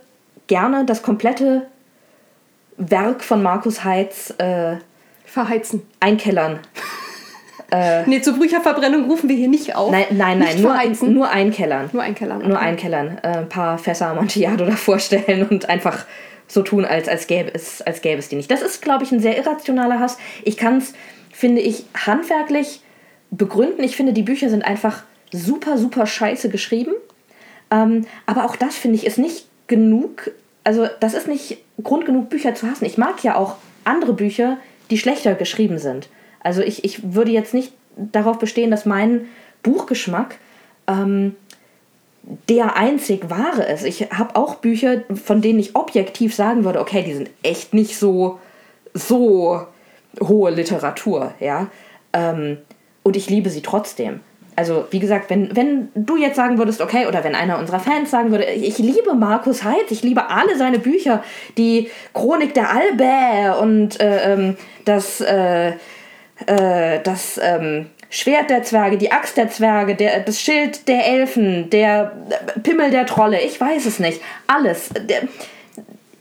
[0.46, 1.66] gerne das komplette
[2.76, 4.76] Werk von Markus Heitz äh,
[5.24, 5.82] verheizen.
[6.00, 6.60] Einkellern.
[7.70, 9.92] Äh, nee, zur Bücherverbrennung rufen wir hier nicht auf.
[9.92, 11.90] Nein, nein, nein, nur, ein, nur einkellern.
[11.92, 12.38] Nur einkellern.
[12.38, 12.48] Okay.
[12.48, 13.18] Nur einkellern.
[13.22, 16.04] Äh, ein paar Fässer Amontillado davor stellen und einfach
[16.48, 18.50] so tun, als, als, gäbe es, als gäbe es die nicht.
[18.50, 20.18] Das ist, glaube ich, ein sehr irrationaler Hass.
[20.44, 20.94] Ich kann es,
[21.30, 22.80] finde ich, handwerklich
[23.30, 23.84] begründen.
[23.84, 26.92] Ich finde, die Bücher sind einfach super, super scheiße geschrieben.
[27.70, 30.32] Ähm, aber auch das, finde ich, ist nicht genug.
[30.64, 32.84] Also, das ist nicht Grund genug, Bücher zu hassen.
[32.84, 33.54] Ich mag ja auch
[33.84, 34.56] andere Bücher,
[34.90, 36.08] die schlechter geschrieben sind.
[36.40, 39.26] Also ich, ich würde jetzt nicht darauf bestehen, dass mein
[39.62, 40.36] Buchgeschmack
[40.86, 41.36] ähm,
[42.48, 43.84] der einzig wahre ist.
[43.84, 47.98] Ich habe auch Bücher, von denen ich objektiv sagen würde, okay, die sind echt nicht
[47.98, 48.38] so,
[48.94, 49.66] so
[50.20, 51.68] hohe Literatur, ja.
[52.12, 52.58] Ähm,
[53.02, 54.20] und ich liebe sie trotzdem.
[54.56, 58.10] Also, wie gesagt, wenn, wenn du jetzt sagen würdest, okay, oder wenn einer unserer Fans
[58.10, 61.22] sagen würde, ich liebe Markus Heitz, ich liebe alle seine Bücher,
[61.56, 65.72] die Chronik der Albe und äh, ähm, das, äh,
[66.46, 71.70] äh, das ähm, Schwert der Zwerge, die Axt der Zwerge, der, das Schild der Elfen,
[71.70, 72.12] der
[72.62, 74.20] Pimmel der Trolle, ich weiß es nicht.
[74.46, 74.90] Alles.
[75.08, 75.22] Der,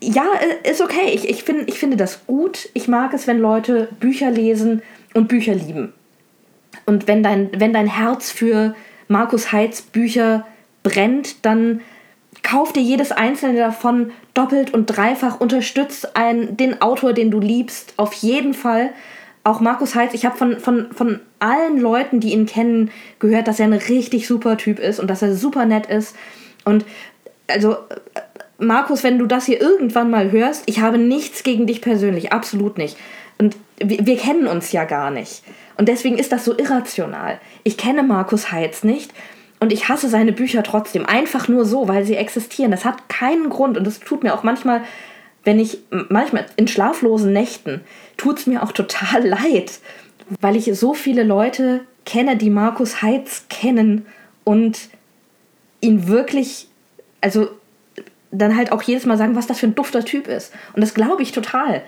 [0.02, 0.26] ja,
[0.64, 1.10] ist okay.
[1.14, 2.70] Ich, ich, find, ich finde das gut.
[2.74, 4.82] Ich mag es, wenn Leute Bücher lesen
[5.14, 5.94] und Bücher lieben.
[6.86, 8.76] Und wenn dein, wenn dein Herz für
[9.08, 10.46] Markus Heitz Bücher
[10.84, 11.82] brennt, dann
[12.44, 18.14] kauf dir jedes einzelne davon doppelt und dreifach, unterstützt den Autor, den du liebst, auf
[18.14, 18.92] jeden Fall.
[19.44, 23.60] Auch Markus Heitz, ich habe von, von, von allen Leuten, die ihn kennen, gehört, dass
[23.60, 26.16] er ein richtig super Typ ist und dass er super nett ist.
[26.66, 26.86] Und
[27.48, 27.78] also,
[28.58, 32.78] Markus, wenn du das hier irgendwann mal hörst, ich habe nichts gegen dich persönlich, absolut
[32.78, 32.98] nicht.
[33.38, 35.44] Und wir, wir kennen uns ja gar nicht.
[35.78, 37.40] Und deswegen ist das so irrational.
[37.64, 39.14] Ich kenne Markus Heitz nicht
[39.62, 41.06] und ich hasse seine Bücher trotzdem.
[41.06, 42.72] Einfach nur so, weil sie existieren.
[42.72, 44.82] Das hat keinen Grund und es tut mir auch manchmal,
[45.44, 47.82] wenn ich, manchmal in schlaflosen Nächten,
[48.18, 49.80] tut es mir auch total leid,
[50.42, 54.06] weil ich so viele Leute kenne, die Markus Heitz kennen
[54.44, 54.90] und
[55.82, 56.68] ihn wirklich,
[57.22, 57.50] also
[58.32, 60.54] dann halt auch jedes Mal sagen, was das für ein dufter Typ ist.
[60.74, 61.82] Und das glaube ich total.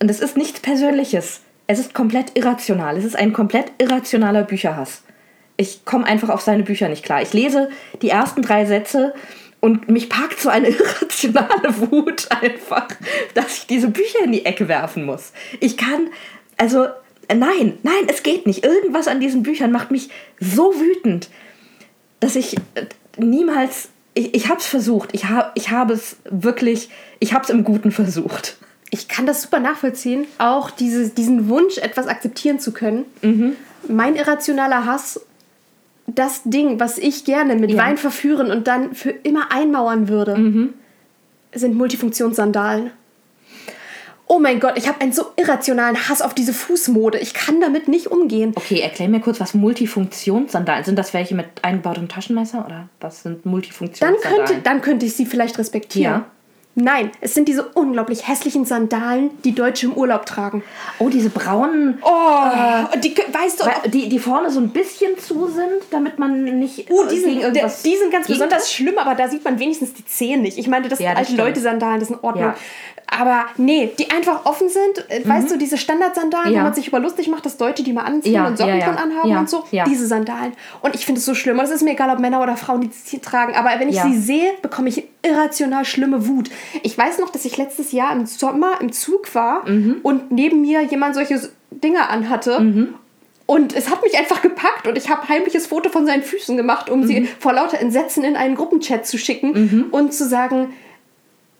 [0.00, 1.40] Und es ist nichts Persönliches.
[1.66, 2.96] Es ist komplett irrational.
[2.96, 5.02] Es ist ein komplett irrationaler Bücherhass.
[5.56, 7.22] Ich komme einfach auf seine Bücher nicht klar.
[7.22, 7.70] Ich lese
[8.02, 9.14] die ersten drei Sätze
[9.64, 12.86] und mich packt so eine irrationale Wut einfach,
[13.32, 15.32] dass ich diese Bücher in die Ecke werfen muss.
[15.58, 16.10] Ich kann,
[16.58, 16.88] also
[17.28, 18.62] nein, nein, es geht nicht.
[18.62, 21.30] Irgendwas an diesen Büchern macht mich so wütend,
[22.20, 22.84] dass ich äh,
[23.16, 25.14] niemals, ich, ich habe es versucht.
[25.14, 28.58] Ich, hab, ich habe es wirklich, ich habe es im Guten versucht
[28.90, 33.06] ich kann das super nachvollziehen, auch diese, diesen Wunsch, etwas akzeptieren zu können.
[33.22, 33.56] Mhm.
[33.88, 35.20] Mein irrationaler Hass,
[36.06, 37.78] das Ding, was ich gerne mit ja.
[37.78, 40.74] Wein verführen und dann für immer einmauern würde, mhm.
[41.52, 42.90] sind Multifunktionssandalen.
[44.26, 47.18] Oh mein Gott, ich habe einen so irrationalen Hass auf diese Fußmode.
[47.18, 48.52] Ich kann damit nicht umgehen.
[48.54, 50.98] Okay, erklär mir kurz, was Multifunktionssandalen sind.
[50.98, 54.38] Das welche mit eingebautem Taschenmesser oder was sind Multifunktionssandalen?
[54.38, 56.12] Dann könnte, dann könnte ich sie vielleicht respektieren.
[56.12, 56.26] Ja.
[56.76, 60.64] Nein, es sind diese unglaublich hässlichen Sandalen, die Deutsche im Urlaub tragen.
[60.98, 61.98] Oh, diese braunen.
[62.02, 62.08] Oh,
[62.92, 66.90] äh, die, weißt du, die, die vorne so ein bisschen zu sind, damit man nicht.
[66.90, 70.04] Oh, die sind, irgendwas die sind ganz besonders schlimm, aber da sieht man wenigstens die
[70.04, 70.58] Zehen nicht.
[70.58, 72.44] Ich meine, das ja, sind alte Leute-Sandalen, das ist in Ordnung.
[72.46, 72.56] Ja.
[73.06, 75.08] Aber nee, die einfach offen sind.
[75.08, 75.28] Äh, mhm.
[75.28, 76.60] Weißt du, diese Standardsandalen, ja.
[76.60, 78.86] wo man sich über lustig macht, dass Deutsche die mal anziehen ja, und Socken ja,
[78.86, 79.64] dran anhaben und so.
[79.86, 80.52] Diese Sandalen.
[80.82, 81.58] Und ich finde es so schlimm.
[81.58, 83.54] Und es ist mir egal, ob Männer oder Frauen die tragen.
[83.54, 86.50] Aber wenn ich sie sehe, bekomme ich irrational schlimme Wut.
[86.82, 89.96] Ich weiß noch, dass ich letztes Jahr im Sommer im Zug war mhm.
[90.02, 91.40] und neben mir jemand solche
[91.70, 92.60] Dinge anhatte.
[92.60, 92.94] Mhm.
[93.46, 96.88] Und es hat mich einfach gepackt und ich habe heimliches Foto von seinen Füßen gemacht,
[96.88, 97.06] um mhm.
[97.06, 99.86] sie vor lauter Entsetzen in einen Gruppenchat zu schicken mhm.
[99.90, 100.72] und zu sagen,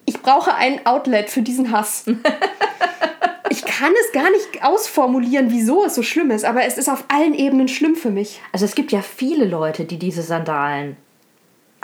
[0.07, 2.05] ich brauche ein Outlet für diesen Hass.
[3.51, 7.05] ich kann es gar nicht ausformulieren, wieso es so schlimm ist, aber es ist auf
[7.09, 8.41] allen Ebenen schlimm für mich.
[8.53, 10.97] Also es gibt ja viele Leute, die diese Sandalen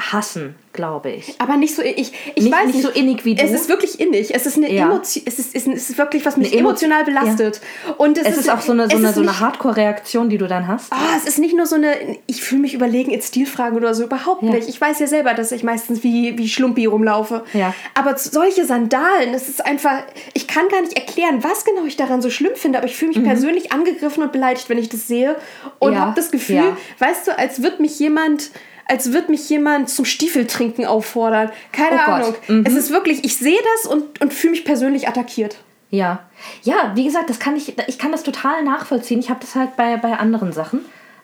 [0.01, 1.35] hassen, glaube ich.
[1.39, 3.43] Aber nicht so, ich, ich nicht, weiß nicht, nicht so innig wie du.
[3.43, 4.35] Es ist wirklich innig.
[4.35, 4.85] Es ist eine ja.
[4.85, 7.61] Emotion, es ist, es ist wirklich, was mich emotional belastet.
[7.87, 7.95] Ja.
[7.95, 10.47] Und es, es ist, ist, auch so eine, so eine, so eine Hardcore-Reaktion, die du
[10.47, 10.93] dann hast.
[10.93, 11.95] Oh, es ist nicht nur so eine,
[12.27, 14.51] ich fühle mich überlegen in Stilfragen oder so, überhaupt ja.
[14.51, 14.69] nicht.
[14.69, 17.45] Ich weiß ja selber, dass ich meistens wie, wie Schlumpi rumlaufe.
[17.53, 17.75] Ja.
[17.95, 20.03] Aber solche Sandalen, das ist einfach,
[20.35, 23.11] ich kann gar nicht erklären, was genau ich daran so schlimm finde, aber ich fühle
[23.11, 23.25] mich mhm.
[23.25, 25.37] persönlich angegriffen und beleidigt, wenn ich das sehe.
[25.79, 28.51] Und habe das Gefühl, weißt du, als wird mich jemand
[28.91, 31.51] als würde mich jemand zum Stiefeltrinken auffordern.
[31.71, 32.35] Keine oh Ahnung.
[32.49, 32.65] Mhm.
[32.67, 35.57] Es ist wirklich, ich sehe das und, und fühle mich persönlich attackiert.
[35.91, 36.25] Ja.
[36.63, 39.21] Ja, wie gesagt, das kann ich, ich kann das total nachvollziehen.
[39.21, 40.81] Ich habe das halt bei, bei anderen Sachen.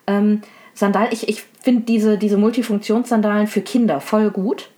[0.07, 0.42] Ähm,
[0.74, 4.68] Sandalen, ich, ich finde diese, diese Multifunktionssandalen für Kinder voll gut.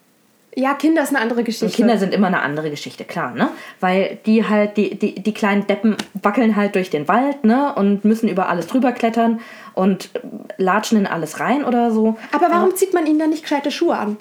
[0.55, 1.67] Ja, Kinder ist eine andere Geschichte.
[1.67, 3.51] Und Kinder sind immer eine andere Geschichte, klar, ne?
[3.81, 7.75] Weil die halt, die, die, die kleinen Deppen wackeln halt durch den Wald, ne?
[7.75, 9.41] Und müssen über alles drüber klettern
[9.79, 10.11] und
[10.57, 12.17] latschen in alles rein oder so.
[12.33, 12.75] Aber warum ja.
[12.75, 14.17] zieht man ihnen dann nicht gescheite Schuhe an?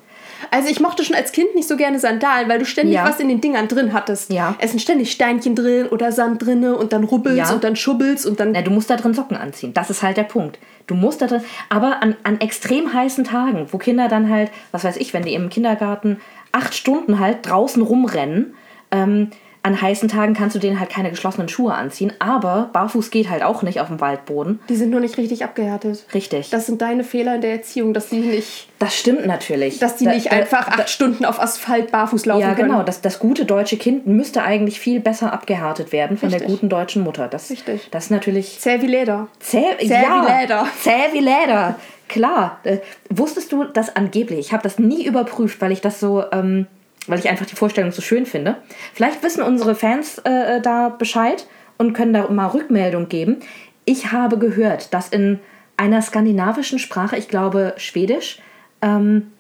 [0.52, 3.06] Also ich mochte schon als Kind nicht so gerne Sandalen, weil du ständig ja.
[3.06, 4.32] was in den Dingern drin hattest.
[4.32, 4.54] Ja.
[4.60, 7.56] Es sind ständig Steinchen drin oder Sand drin und dann rubbelst ja.
[7.56, 8.52] und dann schubbelst und dann...
[8.52, 9.74] Na, du musst da drin Socken anziehen.
[9.74, 10.60] Das ist halt der Punkt.
[10.86, 11.42] Du musst da drin...
[11.70, 15.34] Aber an, an extrem heißen Tagen, wo Kinder dann halt, was weiß ich, wenn die
[15.34, 18.54] im Kindergarten acht Stunden halt draußen rumrennen,
[18.92, 19.32] ähm,
[19.68, 23.44] an heißen Tagen kannst du denen halt keine geschlossenen Schuhe anziehen, aber barfuß geht halt
[23.44, 24.60] auch nicht auf dem Waldboden.
[24.70, 26.06] Die sind nur nicht richtig abgehärtet.
[26.14, 26.50] Richtig.
[26.50, 29.80] Das sind deine Fehler in der Erziehung, dass die nicht, Das stimmt natürlich.
[29.80, 32.70] dass die Da- nicht da- einfach acht Stunden auf Asphalt barfuß laufen Ja, können.
[32.70, 32.84] genau.
[32.84, 36.56] Das, das gute deutsche Kind müsste eigentlich viel besser abgehärtet werden von der Richtig.
[36.56, 37.28] guten deutschen Mutter.
[37.28, 37.90] Das, Richtig.
[37.92, 39.28] Das ist natürlich Zäh wie Leder.
[39.40, 40.68] zäh, Zäh ja, wie Leder.
[40.82, 41.76] Zäh wie Leder.
[42.08, 42.60] Klar.
[42.64, 42.78] Äh,
[43.10, 44.40] wusstest du das angeblich?
[44.40, 46.68] Ich habe das nie überprüft, weil ich das so, ähm,
[47.08, 48.58] weil ich einfach die Vorstellung so schön finde.
[48.94, 53.38] Vielleicht wissen unsere Fans äh, da Bescheid und können da mal Rückmeldung geben.
[53.86, 55.40] Ich habe gehört, dass in
[55.78, 58.40] einer skandinavischen Sprache, ich glaube Schwedisch,
[58.82, 59.32] ähm,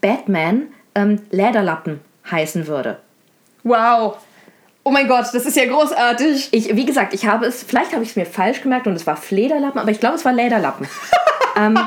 [0.00, 2.00] Batman ähm, Lederlappen
[2.30, 2.98] heißen würde.
[3.62, 4.18] Wow.
[4.82, 6.48] Oh mein Gott, das ist ja großartig.
[6.52, 9.06] Ich, wie gesagt, ich habe es, vielleicht habe ich es mir falsch gemerkt und es
[9.06, 10.88] war Flederlappen, aber ich glaube, es war Lederlappen.
[11.60, 11.78] ähm,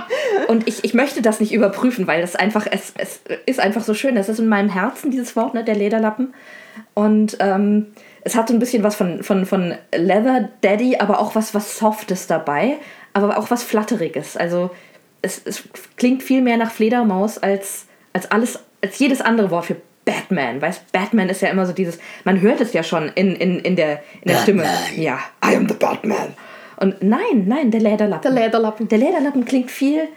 [0.48, 3.94] und ich, ich möchte das nicht überprüfen, weil das einfach, es, es ist einfach so
[3.94, 4.16] schön.
[4.16, 6.34] Das ist in meinem Herzen, dieses Wort, ne, der Lederlappen.
[6.94, 7.88] Und ähm,
[8.24, 11.78] es hat so ein bisschen was von, von, von Leather Daddy, aber auch was, was
[11.78, 12.78] Softes dabei,
[13.14, 14.38] aber auch was Flatteriges.
[14.38, 14.72] Also
[15.22, 15.64] es, es
[15.98, 20.62] klingt viel mehr nach Fledermaus als, als alles, als jedes andere Wort für Batman.
[20.62, 23.76] Weißt Batman ist ja immer so dieses, man hört es ja schon in, in, in
[23.76, 24.66] der, in der Stimme.
[24.96, 26.34] Ja, I am the Batman.
[26.84, 28.36] Und nein, nein, der Lederlappen.
[28.36, 28.88] Der Lederlappen.
[28.90, 30.10] Der Lederlappen klingt viel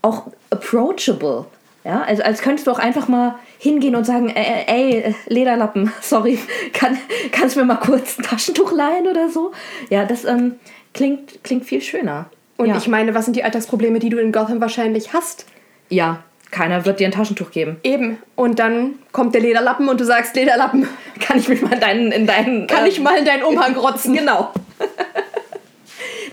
[0.00, 1.46] auch approachable.
[1.84, 6.38] Ja, also als könntest du auch einfach mal hingehen und sagen, ey, ey Lederlappen, sorry,
[6.72, 6.96] kann,
[7.32, 9.50] kannst du mir mal kurz ein Taschentuch leihen oder so?
[9.90, 10.54] Ja, das ähm,
[10.92, 12.26] klingt, klingt viel schöner.
[12.58, 12.76] Und ja.
[12.76, 15.46] ich meine, was sind die Alltagsprobleme, die du in Gotham wahrscheinlich hast?
[15.88, 17.78] ja, keiner wird dir ein Taschentuch geben.
[17.82, 18.18] Eben.
[18.36, 20.88] Und dann kommt der Lederlappen und du sagst, Lederlappen,
[21.20, 23.76] Kann ich mich mal in deinen, in deinen kann ähm, ich mal in deinen Umhang
[23.76, 24.14] rotzen?
[24.24, 24.52] Genau.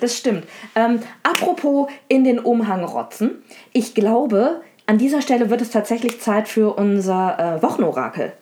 [0.02, 0.44] Das stimmt.
[0.76, 3.44] Ähm, apropos in den Umhang rotzen.
[3.74, 8.34] Ich glaube, an dieser Stelle wird es tatsächlich Zeit für unser äh, Wochenorakel.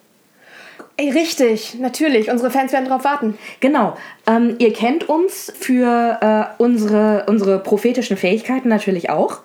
[0.98, 2.30] Ey, richtig, natürlich.
[2.30, 3.38] Unsere Fans werden drauf warten.
[3.62, 3.96] Genau.
[4.28, 9.40] Ähm, ihr kennt uns für äh, unsere, unsere prophetischen Fähigkeiten natürlich auch.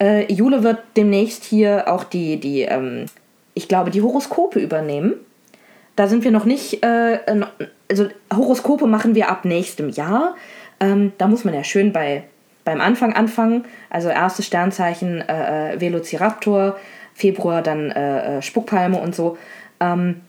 [0.00, 3.06] Äh, Jule wird demnächst hier auch die, die ähm,
[3.54, 5.14] ich glaube, die Horoskope übernehmen.
[5.96, 7.18] Da sind wir noch nicht, äh,
[7.90, 10.36] also Horoskope machen wir ab nächstem Jahr.
[10.82, 12.24] Ähm, da muss man ja schön bei,
[12.64, 13.64] beim Anfang anfangen.
[13.88, 16.76] Also erstes Sternzeichen äh, äh, Velociraptor,
[17.14, 19.38] Februar dann äh, äh, Spuckpalme und so.
[19.80, 20.20] Ähm,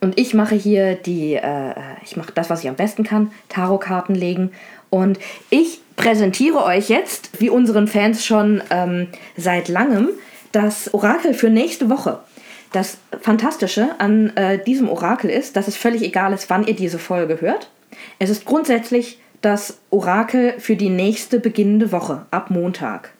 [0.00, 4.14] und ich mache hier die, äh, ich mache das, was ich am besten kann, Tarotkarten
[4.14, 4.52] legen.
[4.90, 10.10] Und ich präsentiere euch jetzt, wie unseren Fans schon ähm, seit langem,
[10.52, 12.20] das Orakel für nächste Woche.
[12.72, 16.98] Das Fantastische an äh, diesem Orakel ist, dass es völlig egal ist, wann ihr diese
[16.98, 17.70] Folge hört.
[18.18, 23.12] Es ist grundsätzlich das Orakel für die nächste beginnende Woche, ab Montag.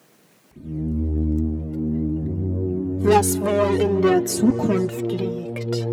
[3.08, 5.86] was wohl in der Zukunft liegt.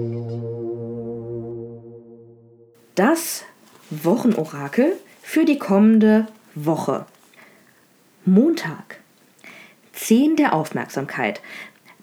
[2.95, 3.43] das
[3.91, 7.05] Wochenorakel für die kommende Woche.
[8.25, 9.01] Montag.
[9.91, 11.41] 10 der Aufmerksamkeit.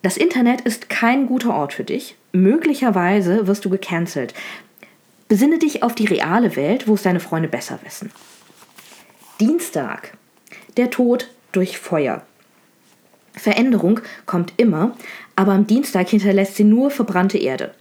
[0.02, 2.14] Das Internet ist kein guter Ort für dich.
[2.30, 4.34] Möglicherweise wirst du gecancelt.
[5.30, 8.10] Besinne dich auf die reale Welt, wo es deine Freunde besser wissen.
[9.38, 10.18] Dienstag.
[10.76, 12.26] Der Tod durch Feuer.
[13.34, 14.96] Veränderung kommt immer,
[15.36, 17.72] aber am Dienstag hinterlässt sie nur verbrannte Erde.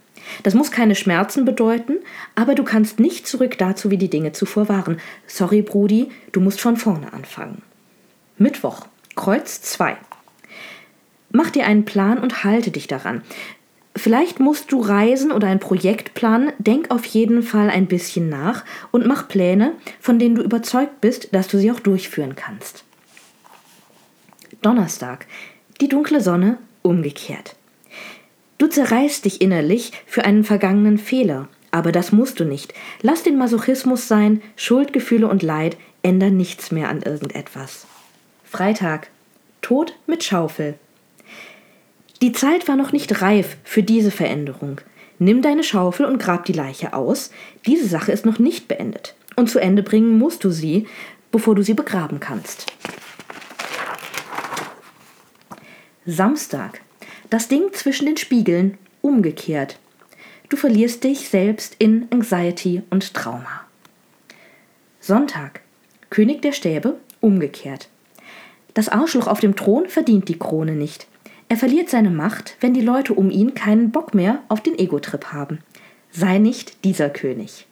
[0.44, 1.96] Das muss keine Schmerzen bedeuten,
[2.36, 5.00] aber du kannst nicht zurück dazu, wie die Dinge zuvor waren.
[5.26, 7.62] Sorry, Brudi, du musst von vorne anfangen.
[8.38, 8.86] Mittwoch,
[9.16, 9.96] Kreuz 2.
[11.32, 13.22] Mach dir einen Plan und halte dich daran.
[14.00, 18.64] Vielleicht musst du reisen oder ein Projekt planen, denk auf jeden Fall ein bisschen nach
[18.92, 22.84] und mach Pläne, von denen du überzeugt bist, dass du sie auch durchführen kannst.
[24.62, 25.26] Donnerstag.
[25.82, 27.56] Die dunkle Sonne umgekehrt.
[28.56, 32.72] Du zerreißt dich innerlich für einen vergangenen Fehler, aber das musst du nicht.
[33.02, 37.86] Lass den Masochismus sein, Schuldgefühle und Leid ändern nichts mehr an irgendetwas.
[38.44, 39.08] Freitag.
[39.60, 40.76] Tod mit Schaufel.
[42.22, 44.80] Die Zeit war noch nicht reif für diese Veränderung.
[45.18, 47.30] Nimm deine Schaufel und grab die Leiche aus.
[47.66, 49.14] Diese Sache ist noch nicht beendet.
[49.36, 50.86] Und zu Ende bringen musst du sie,
[51.30, 52.66] bevor du sie begraben kannst.
[56.04, 56.82] Samstag.
[57.30, 59.78] Das Ding zwischen den Spiegeln umgekehrt.
[60.50, 63.64] Du verlierst dich selbst in Anxiety und Trauma.
[65.00, 65.60] Sonntag.
[66.10, 67.88] König der Stäbe umgekehrt.
[68.74, 71.06] Das Arschloch auf dem Thron verdient die Krone nicht.
[71.50, 75.32] Er verliert seine Macht, wenn die Leute um ihn keinen Bock mehr auf den Ego-Trip
[75.32, 75.58] haben.
[76.12, 77.66] Sei nicht dieser König.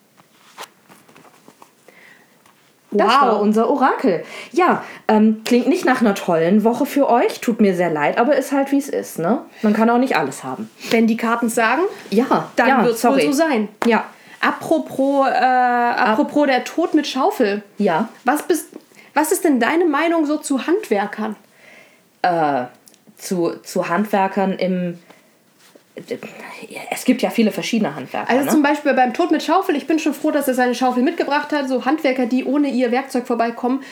[2.91, 3.21] Das Wow.
[3.23, 4.25] war unser Orakel.
[4.51, 7.41] Ja, ähm, klingt nicht nach einer tollen Woche für euch.
[7.41, 9.43] Tut mir sehr leid, aber ist halt wie es ist, ne?
[9.63, 10.69] Man kann auch nicht alles haben.
[10.91, 13.69] Wenn die Karten sagen, Ja, dann ja, wird es wohl so sein.
[13.87, 14.05] Ja,
[14.41, 17.63] Apropos, äh, apropos der Tod mit Schaufel.
[17.79, 18.09] Ja.
[18.25, 18.69] Was, bist,
[19.15, 21.37] was ist denn deine Meinung so zu Handwerkern?
[22.23, 22.65] Äh,
[23.19, 24.99] zu, zu Handwerkern im.
[26.93, 28.31] Es gibt ja viele verschiedene Handwerker.
[28.31, 28.51] Also ne?
[28.53, 31.53] zum Beispiel beim Tod mit Schaufel, ich bin schon froh, dass er seine Schaufel mitgebracht
[31.53, 31.69] hat.
[31.69, 33.83] So Handwerker, die ohne ihr Werkzeug vorbeikommen,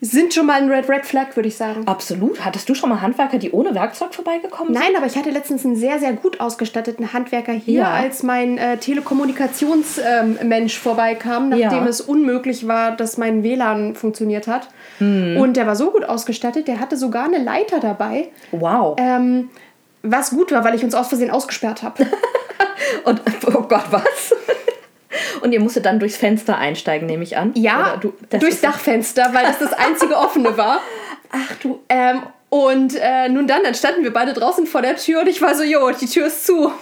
[0.00, 1.86] sind schon mal ein Red Red Flag, würde ich sagen.
[1.86, 2.44] Absolut.
[2.44, 4.82] Hattest du schon mal Handwerker, die ohne Werkzeug vorbeigekommen sind?
[4.82, 7.90] Nein, aber ich hatte letztens einen sehr, sehr gut ausgestatteten Handwerker hier, Ja.
[7.92, 11.86] als mein äh, Telekommunikationsmensch vorbeikam, nachdem Ja.
[11.86, 14.68] es unmöglich war, dass mein WLAN funktioniert hat.
[14.98, 15.36] Hm.
[15.38, 18.96] Und der war so gut ausgestattet, der hatte sogar eine Leiter dabei, Wow.
[18.98, 19.50] ähm,
[20.02, 22.06] was gut war, weil ich uns aus Versehen ausgesperrt habe.
[23.04, 24.34] Und, oh Gott, was?
[25.40, 27.52] Und ihr musstet dann durchs Fenster einsteigen, nehme ich an?
[27.54, 30.80] Ja, du, durchs Dachfenster, weil das das einzige offene war.
[31.30, 31.80] Ach du.
[31.88, 35.42] Ähm, und äh, nun dann, dann standen wir beide draußen vor der Tür und ich
[35.42, 36.72] war so, jo, die Tür ist zu.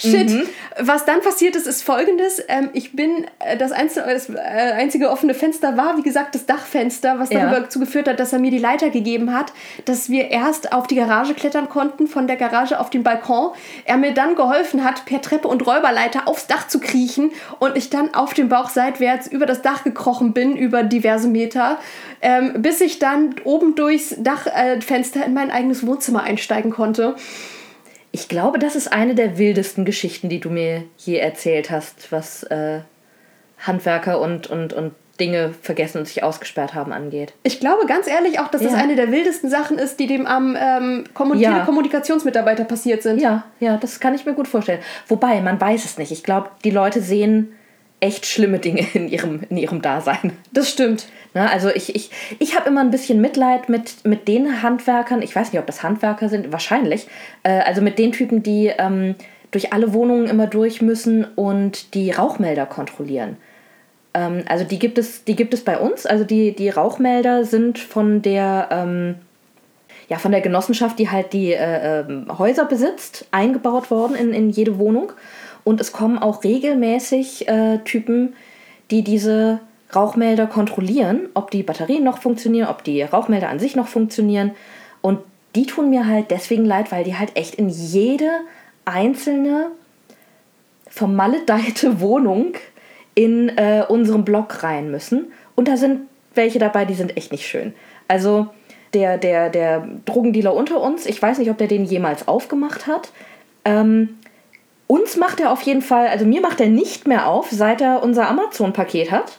[0.00, 0.30] Shit.
[0.30, 0.42] Mhm.
[0.78, 2.40] Was dann passiert ist, ist folgendes.
[2.46, 6.46] Ähm, ich bin, äh, das, einzige, das äh, einzige offene Fenster war, wie gesagt, das
[6.46, 7.40] Dachfenster, was Ja.
[7.40, 9.52] darüber dazu geführt hat, dass er mir die Leiter gegeben hat,
[9.86, 13.50] dass wir erst auf die Garage klettern konnten, von der Garage auf den Balkon.
[13.86, 17.90] Er mir dann geholfen hat, per Treppe und Räuberleiter aufs Dach zu kriechen und ich
[17.90, 21.78] dann auf dem Bauch seitwärts über das Dach gekrochen bin, über diverse Meter,
[22.22, 27.16] ähm, bis ich dann oben durchs Dachfenster äh, in mein eigenes Wohnzimmer einsteigen konnte.
[28.18, 32.42] Ich glaube, das ist eine der wildesten Geschichten, die du mir je erzählt hast, was
[32.44, 32.80] äh,
[33.60, 37.32] Handwerker und, und, und Dinge vergessen und sich ausgesperrt haben angeht.
[37.42, 38.78] Ich glaube ganz ehrlich auch, dass das Ja.
[38.78, 41.50] eine der wildesten Sachen ist, die dem am ähm, Kommun Ja.
[41.52, 43.20] Telekommunikationsmitarbeiter passiert sind.
[43.20, 44.80] Ja, ja, das kann ich mir gut vorstellen.
[45.06, 46.10] Wobei, man weiß es nicht.
[46.12, 47.52] Ich glaube, die Leute sehen
[48.00, 50.32] echt schlimme Dinge in ihrem, in ihrem Dasein.
[50.52, 51.06] Das stimmt.
[51.34, 55.34] Ne, also ich, ich, ich habe immer ein bisschen Mitleid mit, mit den Handwerkern, ich
[55.36, 57.06] weiß nicht, ob das Handwerker sind, wahrscheinlich,
[57.42, 59.14] äh, also mit den Typen, die ähm,
[59.50, 63.36] durch alle Wohnungen immer durch müssen und die Rauchmelder kontrollieren.
[64.14, 67.78] Ähm, also die gibt, es, die gibt es bei uns, also die, die Rauchmelder sind
[67.78, 68.68] von der...
[68.70, 69.14] Ähm,
[70.08, 74.48] ja, von der Genossenschaft, die halt die äh, ähm, Häuser besitzt, eingebaut worden in, in
[74.48, 75.12] jede Wohnung.
[75.64, 78.34] Und es kommen auch regelmäßig äh, Typen,
[78.90, 79.60] die diese
[79.94, 84.52] Rauchmelder kontrollieren, ob die Batterien noch funktionieren, ob die Rauchmelder an sich noch funktionieren.
[85.00, 85.20] Und
[85.54, 88.30] die tun mir halt deswegen leid, weil die halt echt in jede
[88.84, 89.68] einzelne
[90.88, 92.54] vermaledeite Wohnung
[93.14, 95.32] in äh, unserem Block rein müssen.
[95.54, 96.02] Und da sind
[96.34, 97.74] welche dabei, die sind echt nicht schön.
[98.06, 98.48] Also
[98.94, 103.10] der, der, der Drogendealer unter uns, ich weiß nicht, ob der den jemals aufgemacht hat.
[103.64, 104.17] Ähm,
[104.88, 108.02] uns macht er auf jeden Fall, also mir macht er nicht mehr auf, seit er
[108.02, 109.38] unser Amazon-Paket hat.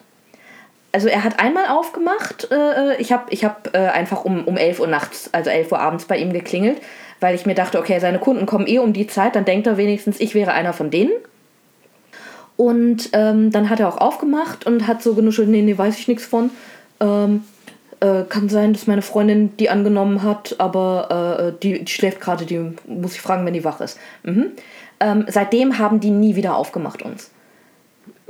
[0.92, 4.80] Also er hat einmal aufgemacht, äh, ich habe ich hab, äh, einfach um, um 11
[4.80, 6.78] Uhr nachts, also 11 Uhr abends bei ihm geklingelt,
[7.20, 9.78] weil ich mir dachte, okay, seine Kunden kommen eh um die Zeit, dann denkt er
[9.78, 11.12] wenigstens, ich wäre einer von denen.
[12.56, 16.08] Und ähm, dann hat er auch aufgemacht und hat so genuschelt, nee, nee, weiß ich
[16.08, 16.52] nichts von.
[17.00, 17.44] Ähm,
[18.02, 22.46] äh, kann sein, dass meine Freundin die angenommen hat, aber äh, die, die schläft gerade,
[22.46, 23.98] die muss ich fragen, wenn die wach ist.
[24.24, 24.52] Mhm.
[25.00, 27.32] Ähm, seitdem haben die nie wieder aufgemacht uns.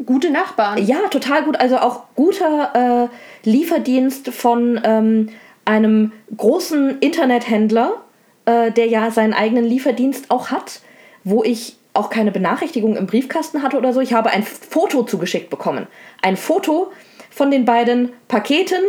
[0.06, 0.86] Gute Nachbarn.
[0.86, 1.60] Ja, total gut.
[1.60, 3.10] Also auch guter
[3.44, 5.30] äh, Lieferdienst von ähm,
[5.66, 7.98] einem großen Internethändler,
[8.46, 10.82] äh, der ja seinen eigenen Lieferdienst auch hat,
[11.24, 14.00] wo ich auch keine Benachrichtigung im Briefkasten hatte oder so.
[14.00, 15.88] Ich habe ein Foto zugeschickt bekommen.
[16.22, 16.92] Ein Foto
[17.30, 18.82] von den beiden Paketen,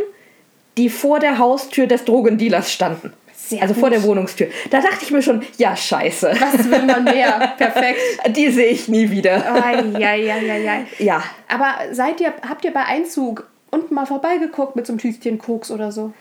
[0.76, 3.12] die vor der Haustür des Drogendealers standen.
[3.50, 3.80] Sehr also gut.
[3.80, 4.46] vor der Wohnungstür.
[4.70, 6.32] Da dachte ich mir schon, ja, scheiße.
[6.38, 7.54] Was will man mehr?
[7.58, 7.98] Perfekt.
[8.28, 9.42] Die sehe ich nie wieder.
[9.64, 10.86] Eieieiei.
[10.98, 15.38] Ja, Aber seid ihr, habt ihr bei Einzug unten mal vorbeigeguckt mit so einem Tütchen
[15.38, 16.12] Koks oder so?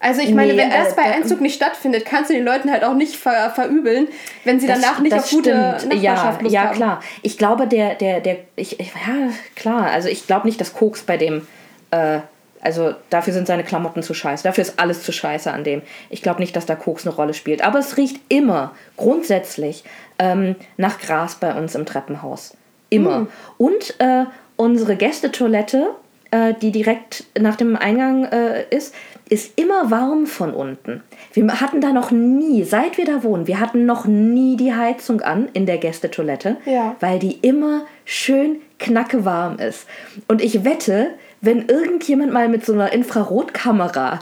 [0.00, 2.70] Also ich meine, Nee, wenn das äh, bei Einzug nicht stattfindet, kannst du den Leuten
[2.70, 4.06] halt auch nicht ver verübeln,
[4.44, 6.76] wenn sie danach nicht auf gute Nachbarschaft ja, Lust ja, haben.
[6.76, 7.00] klar.
[7.22, 9.90] Ich glaube, der, der, der, ich, ich, ja, klar.
[9.90, 11.48] Also ich glaube nicht, dass Koks bei dem,
[11.90, 12.20] äh,
[12.60, 14.44] also dafür sind seine Klamotten zu scheiße.
[14.44, 15.82] Dafür ist alles zu scheiße an dem.
[16.10, 17.62] Ich glaube nicht, dass da Koks eine Rolle spielt.
[17.62, 19.84] Aber es riecht immer, grundsätzlich,
[20.18, 22.54] ähm, nach Gras bei uns im Treppenhaus.
[22.90, 23.26] Immer.
[23.58, 24.24] Und äh,
[24.56, 25.90] unsere Gästetoilette,
[26.30, 28.94] äh, die direkt nach dem Eingang äh, ist,
[29.28, 31.02] ist immer warm von unten.
[31.34, 35.20] Wir hatten da noch nie, seit wir da wohnen, wir hatten noch nie die Heizung
[35.20, 36.96] an in der Gästetoilette, Ja.
[37.00, 39.86] weil die immer schön knacke warm ist.
[40.28, 41.10] Und ich wette,
[41.42, 44.20] wenn irgendjemand mal mit so einer Infrarotkamera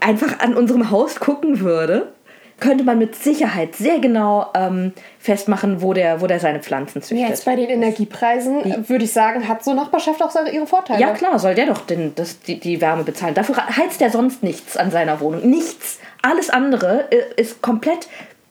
[0.00, 2.12] einfach an unserem Haus gucken würde,
[2.58, 7.28] könnte man mit Sicherheit sehr genau ähm, festmachen, wo der, wo der seine Pflanzen züchtet.
[7.28, 11.00] Jetzt bei den Energiepreisen würde ich sagen, hat so Nachbarschaft auch seine- ihre Vorteile.
[11.00, 13.34] Ja, klar, soll der doch den, das, die, die Wärme bezahlen.
[13.34, 15.48] Dafür heizt er sonst nichts an seiner Wohnung.
[15.48, 15.98] Nichts.
[16.22, 18.08] Alles andere äh, ist komplett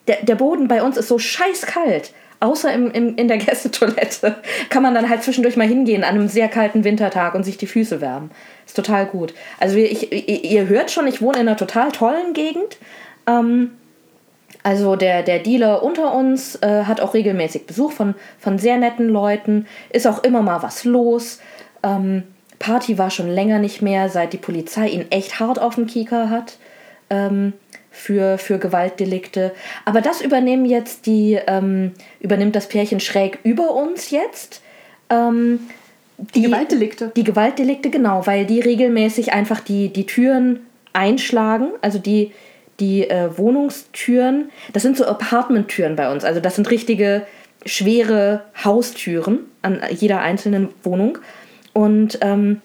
[0.07, 2.11] der, der Boden bei uns ist so scheißkalt.
[2.41, 4.35] Außer im, im, in der Gästetoilette
[4.69, 7.67] kann man dann halt zwischendurch mal hingehen an einem sehr kalten Wintertag und sich die
[7.67, 8.31] Füße wärmen.
[8.65, 9.33] Ist total gut.
[9.59, 12.77] Also ich, ihr hört schon, ich wohne in einer total tollen Gegend.
[13.27, 13.71] Ähm,
[14.63, 19.07] also der, der Dealer unter uns äh, hat auch regelmäßig Besuch von, von sehr netten
[19.07, 19.67] Leuten.
[19.91, 21.39] Ist auch immer mal was los.
[21.83, 22.23] Ähm,
[22.57, 26.29] Party war schon länger nicht mehr, seit die Polizei ihn echt hart auf dem Kieker
[26.29, 26.57] hat.
[27.09, 27.53] Ähm,
[28.01, 29.51] für, für Gewaltdelikte.
[29.85, 34.63] Aber das übernehmen jetzt die, ähm, übernimmt das Pärchen schräg über uns jetzt.
[35.11, 35.59] Ähm,
[36.17, 37.11] die, Gewaltdelikte.
[37.15, 40.61] Die Gewaltdelikte, genau, weil die regelmäßig einfach die, die Türen
[40.93, 42.31] einschlagen, also die,
[42.79, 47.27] die äh, Wohnungstüren, das sind so Apartmenttüren bei uns, also das sind richtige
[47.67, 51.19] schwere Haustüren an jeder einzelnen Wohnung.
[51.73, 52.61] Und ähm,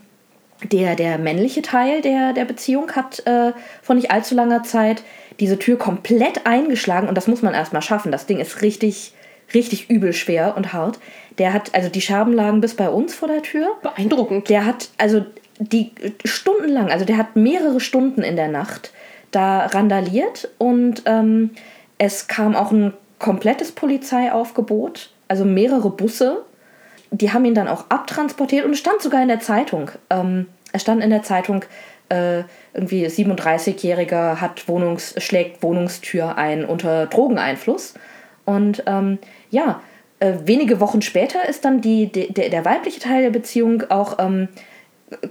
[0.64, 5.03] der, der männliche Teil der, der Beziehung hat äh, vor nicht allzu langer Zeit
[5.41, 8.12] diese Tür komplett eingeschlagen und das muss man erstmal schaffen.
[8.12, 9.12] Das Ding ist richtig,
[9.55, 10.99] richtig übel schwer und hart.
[11.39, 13.68] Der hat, also die Scherben lagen bis bei uns vor der Tür.
[13.82, 14.49] Beeindruckend.
[14.49, 15.24] Der hat, also
[15.59, 15.93] die
[16.24, 18.93] stundenlang, also der hat mehrere Stunden in der Nacht
[19.30, 21.51] da randaliert und ähm,
[21.99, 26.45] es kam auch ein komplettes Polizeiaufgebot, also mehrere Busse
[27.11, 29.91] die haben ihn dann auch abtransportiert und es stand sogar in der Zeitung.
[30.11, 31.64] Ähm, es stand in der Zeitung,
[32.09, 37.95] äh, irgendwie 37-Jähriger hat Wohnungs schlägt Wohnungstür ein unter Drogeneinfluss.
[38.45, 39.19] Und ähm,
[39.51, 39.81] ja,
[40.21, 44.19] äh, wenige Wochen später ist dann die, die, der, der weibliche Teil der Beziehung auch
[44.19, 44.49] ähm,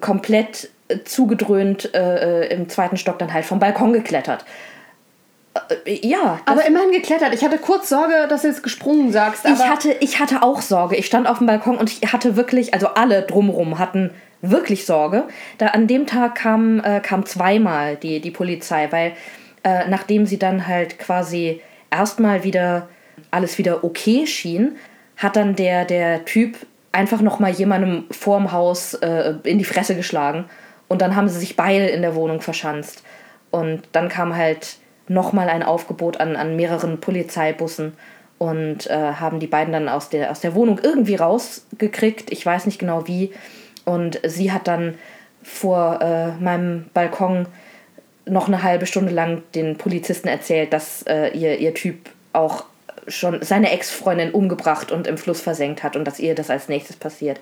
[0.01, 0.69] komplett
[1.05, 4.45] zugedröhnt äh, äh im zweiten Stock dann halt vom Balkon geklettert.
[5.85, 6.39] Äh, ja.
[6.45, 7.33] Aber immerhin geklettert.
[7.33, 9.45] Ich hatte kurz Sorge, dass du jetzt gesprungen sagst.
[9.45, 10.95] ich, hatte, ich hatte auch Sorge.
[10.95, 14.11] Ich stand auf dem Balkon und ich hatte wirklich, also alle drumherum hatten
[14.51, 15.23] wirklich Sorge.
[15.57, 19.13] Da an dem Tag kam, äh, kam zweimal die, die Polizei, weil
[19.63, 22.89] äh, nachdem sie dann halt quasi erstmal wieder
[23.31, 24.77] alles wieder okay schien,
[25.17, 26.57] hat dann der, der Typ
[26.91, 30.45] einfach nochmal jemandem vorm Haus äh, in die Fresse geschlagen.
[30.87, 33.03] Und dann haben sie sich beide in der Wohnung verschanzt.
[33.51, 34.77] Und dann kam halt
[35.07, 37.93] nochmal ein Aufgebot an, an mehreren Polizeibussen
[38.37, 42.31] und äh, haben die beiden dann aus der, aus der Wohnung irgendwie rausgekriegt.
[42.31, 43.31] Ich weiß nicht genau wie.
[43.85, 44.95] Und sie hat dann
[45.43, 47.47] vor äh, meinem Balkon
[48.25, 52.65] noch eine halbe Stunde lang den Polizisten erzählt, dass äh, ihr, ihr Typ auch
[53.07, 56.95] schon seine Ex-Freundin umgebracht und im Fluss versenkt hat und dass ihr das als nächstes
[56.95, 57.39] passiert.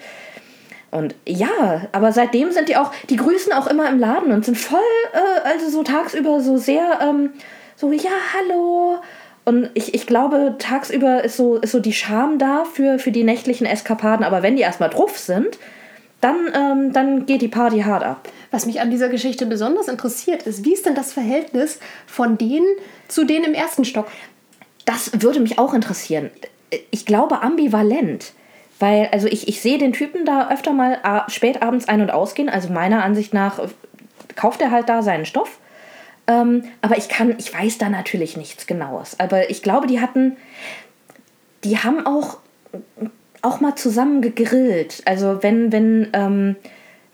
[0.91, 4.58] Und ja, aber seitdem sind die auch, die grüßen auch immer im Laden und sind
[4.58, 4.80] voll,
[5.14, 7.32] äh, also so tagsüber so sehr, ähm,
[7.76, 8.98] so, ja, hallo.
[9.46, 13.24] Und ich, ich glaube, tagsüber ist so, ist so die Scham da für, für die
[13.24, 15.58] nächtlichen Eskapaden, aber wenn die erstmal drauf sind,
[16.24, 18.30] dann, ähm, dann geht die Party hart ab.
[18.52, 22.68] Was mich an dieser Geschichte besonders interessiert, ist, wie ist denn das Verhältnis von denen
[23.08, 24.08] zu denen im ersten Stock?
[24.86, 26.30] Das würde mich auch interessieren.
[26.92, 28.34] Ich glaube ambivalent.
[28.80, 32.50] Weil, also ich, ich sehe den Typen da öfter mal spät abends ein- und ausgehen.
[32.50, 33.68] Also meiner Ansicht nach äh,
[34.36, 35.60] kauft er halt da seinen Stoff.
[36.28, 39.20] Ähm, aber ich kann, ich weiß da natürlich nichts Genaues.
[39.20, 40.38] Aber ich glaube, die hatten,
[41.64, 42.38] die haben auch,
[43.44, 45.04] auch mal zusammen gegrillt.
[45.06, 46.56] Also wenn, wenn, ähm,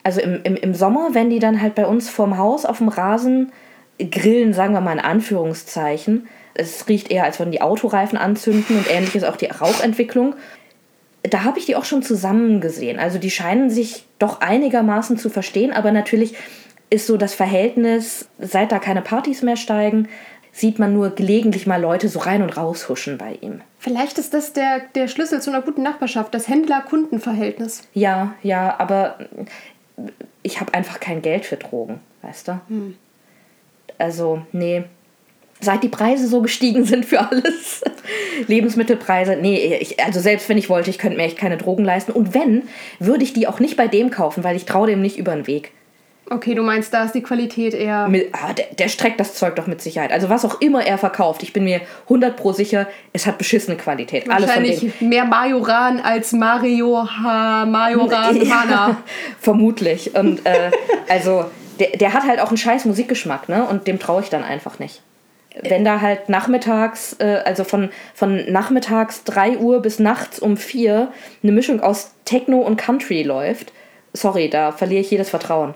[0.03, 2.88] also im, im, im Sommer, wenn die dann halt bei uns vorm Haus auf dem
[2.88, 3.51] Rasen
[3.97, 6.27] grillen, sagen wir mal in Anführungszeichen.
[6.53, 10.36] Es riecht eher, als würden die Autoreifen anzünden und ähnliches auch die Rauchentwicklung
[11.23, 12.99] da habe ich die auch schon zusammen gesehen.
[12.99, 16.36] Also die scheinen sich doch einigermaßen zu verstehen, aber natürlich
[16.89, 20.07] ist so das Verhältnis, seit da keine Partys mehr steigen,
[20.60, 23.62] sieht man nur gelegentlich mal Leute so rein und raus huschen bei ihm.
[23.78, 27.88] Vielleicht ist das der, der Schlüssel zu einer guten Nachbarschaft, das Händler-Kunden-Verhältnis.
[27.93, 29.20] Ja, ja, aber
[30.43, 32.62] ich habe einfach kein Geld für Drogen, weißt du?
[32.68, 32.95] Hm.
[33.97, 34.84] Also, nee,
[35.62, 37.84] seit die Preise so gestiegen sind für alles.
[38.47, 42.12] Lebensmittelpreise, nee, ich, also selbst wenn ich wollte, ich könnte mir echt keine Drogen leisten.
[42.12, 42.64] Und wenn,
[42.99, 45.47] würde ich die auch nicht bei dem kaufen, weil ich traue dem nicht über den
[45.47, 45.72] Weg.
[46.30, 48.07] Okay, du meinst, da ist die Qualität eher.
[48.07, 50.11] Mit, ah, der, der, streckt das Zeug doch mit Sicherheit.
[50.11, 53.77] Also was auch immer er verkauft, ich bin mir 100 pro sicher, es hat beschissene
[53.77, 54.27] Qualität.
[54.27, 58.97] Wahrscheinlich mehr Majoran als Mario ha Majoran ja, Hana.
[59.39, 60.15] vermutlich.
[60.15, 60.71] Und äh,
[61.07, 61.45] also
[61.80, 63.65] der, der hat halt auch einen scheiß Musikgeschmack, ne?
[63.65, 65.01] Und dem traue ich dann einfach nicht
[65.61, 71.11] wenn da halt nachmittags, äh, also von, von nachmittags 3 Uhr bis nachts um 4
[71.43, 73.73] eine Mischung aus Techno und Country läuft,
[74.13, 75.73] sorry, da verliere ich jedes Vertrauen.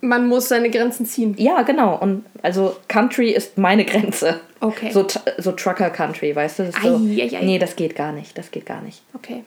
[0.00, 1.34] Man muss seine Grenzen ziehen.
[1.38, 1.98] Ja, genau.
[1.98, 4.40] Und also Country ist meine Grenze.
[4.60, 4.90] Okay.
[4.92, 5.06] So,
[5.38, 6.64] so Trucker Country, weißt du?
[6.64, 7.44] Das so, ei, ei, ei.
[7.44, 8.36] Nee, das geht gar nicht.
[8.36, 9.02] Das geht gar nicht.
[9.14, 9.44] Okay.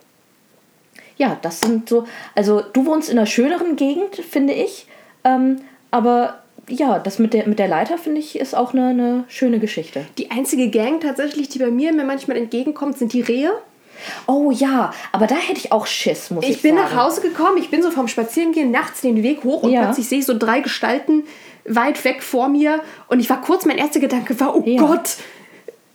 [1.17, 2.05] Ja, das sind so.
[2.35, 4.87] Also, du wohnst in einer schöneren Gegend, finde ich.
[5.23, 6.39] Ähm, aber
[6.69, 10.05] ja, das mit der, mit der Leiter finde ich ist auch eine, eine schöne Geschichte.
[10.17, 13.51] Die einzige Gang tatsächlich, die bei mir mir manchmal entgegenkommt, sind die Rehe.
[14.27, 16.89] Oh ja, aber da hätte ich auch Schiss, muss ich, Ich bin sagen.
[16.95, 19.83] nach Hause gekommen, ich bin so vom Spazierengehen nachts den Weg hoch und Ja.
[19.85, 21.23] plötzlich sehe ich so drei Gestalten
[21.65, 24.81] weit weg vor mir und ich war kurz, mein erster Gedanke war, oh Ja.
[24.81, 25.17] Gott,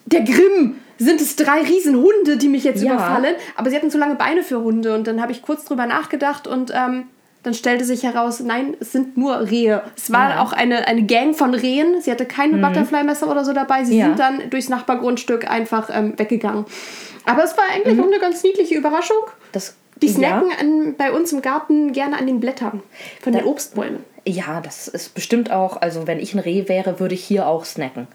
[0.07, 2.93] der Grimm, sind es drei Riesenhunde, die mich jetzt Ja.
[2.95, 3.35] überfallen?
[3.57, 6.47] Aber sie hatten zu lange Beine für Hunde und dann habe ich kurz drüber nachgedacht
[6.47, 7.09] und ähm,
[7.45, 9.83] dann stellte sich heraus, nein, es sind nur Rehe.
[9.97, 10.43] Es war Ja.
[10.43, 12.01] auch eine, eine Gang von Rehen.
[12.01, 13.85] Sie hatte keine Butterfly-Messer oder so dabei.
[13.85, 14.07] Sie Ja.
[14.07, 16.65] sind dann durchs Nachbargrundstück einfach ähm, weggegangen.
[17.27, 19.17] Aber es war eigentlich auch eine ganz niedliche Überraschung.
[19.53, 20.13] Das, Die ja.
[20.15, 22.83] snacken an, bei uns im Garten gerne an den Blättern
[23.23, 23.99] von den Da- Obstbäumen.
[24.27, 27.65] Ja, das ist bestimmt auch, also wenn ich ein Reh wäre, würde ich hier auch
[27.67, 28.09] snacken.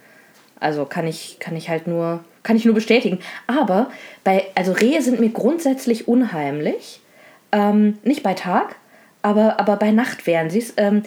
[0.60, 3.20] Also kann ich, kann ich halt nur, kann ich nur bestätigen.
[3.46, 3.92] Aber
[4.24, 7.00] bei, also Rehe sind mir grundsätzlich unheimlich.
[7.52, 8.76] Ähm, nicht bei Tag,
[9.22, 10.74] aber, aber bei Nacht wären sie es.
[10.78, 11.04] Ähm,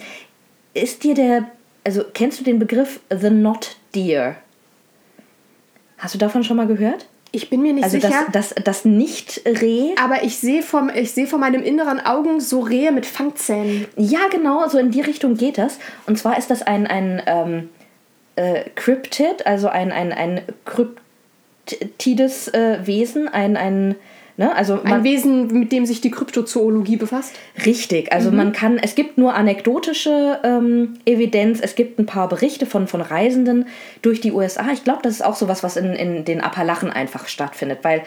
[0.73, 1.47] ist dir der,
[1.83, 4.35] also kennst du den Begriff The Not Deer?
[5.97, 7.07] Hast du davon schon mal gehört?
[7.35, 9.95] Ich bin mir nicht Also sicher, das, das, das Nicht-Reh.
[9.99, 13.87] aber ich sehe vom, ich sehe vor meinem inneren Augen so Rehe mit Fangzähnen.
[13.97, 15.79] Ja, genau, so in die Richtung geht das.
[16.05, 17.69] Und zwar ist das ein, ein ähm,
[18.35, 23.95] äh, Cryptid, also ein, ein, ein kryptides äh, Wesen, ein, ein,
[24.37, 27.33] ne, also Ein man, Wesen, mit dem sich die Kryptozoologie befasst.
[27.65, 32.65] richtig, also man kann, es gibt nur anekdotische ähm, Evidenz, es gibt ein paar Berichte
[32.65, 33.67] von, von Reisenden
[34.01, 34.67] durch die USA.
[34.71, 38.03] Ich glaube, das ist auch sowas, was in, in den Appalachen einfach stattfindet, weil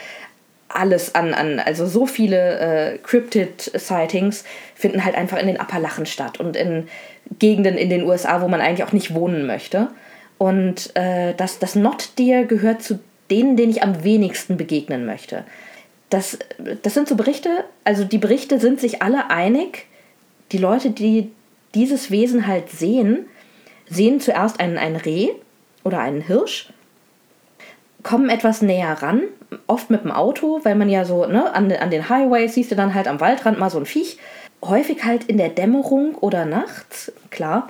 [0.69, 6.41] alles an, an also so viele äh, Cryptid-Sightings finden halt einfach in den Appalachen statt
[6.41, 6.89] und in
[7.39, 9.89] Gegenden in den USA, wo man eigentlich auch nicht wohnen möchte.
[10.39, 12.99] Und äh, das, das Not Deer gehört zu
[13.31, 15.45] denen, denen ich am wenigsten begegnen möchte.
[16.17, 16.39] Das,
[16.83, 17.51] das sind so Berichte,
[17.85, 19.85] also die Berichte sind sich alle einig.
[20.51, 21.31] Die Leute, die
[21.75, 23.27] dieses Wesen halt sehen,
[23.87, 25.29] sehen zuerst einen, ein Reh
[25.85, 26.71] oder einen Hirsch
[28.07, 29.23] kommen etwas näher ran,
[29.67, 32.77] oft mit dem Auto, weil man ja so, ne, an, an den Highways siehst du
[32.77, 34.19] dann halt am Waldrand mal so ein Viech.
[34.65, 37.67] Häufig halt in der Dämmerung oder nachts, klar.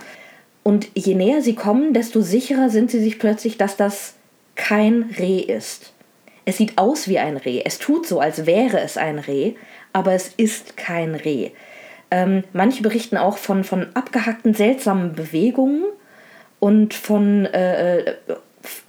[0.63, 4.15] Und je näher sie kommen, desto sicherer sind sie sich plötzlich, dass das
[4.57, 5.95] kein Reh ist.
[6.47, 7.61] Es sieht aus wie ein Reh.
[7.65, 9.55] Es tut so, als wäre es ein Reh,
[9.93, 11.51] aber es ist kein Reh.
[12.11, 15.85] Ähm, manche berichten auch von, von abgehackten, seltsamen Bewegungen
[16.61, 18.15] und von äh, äh,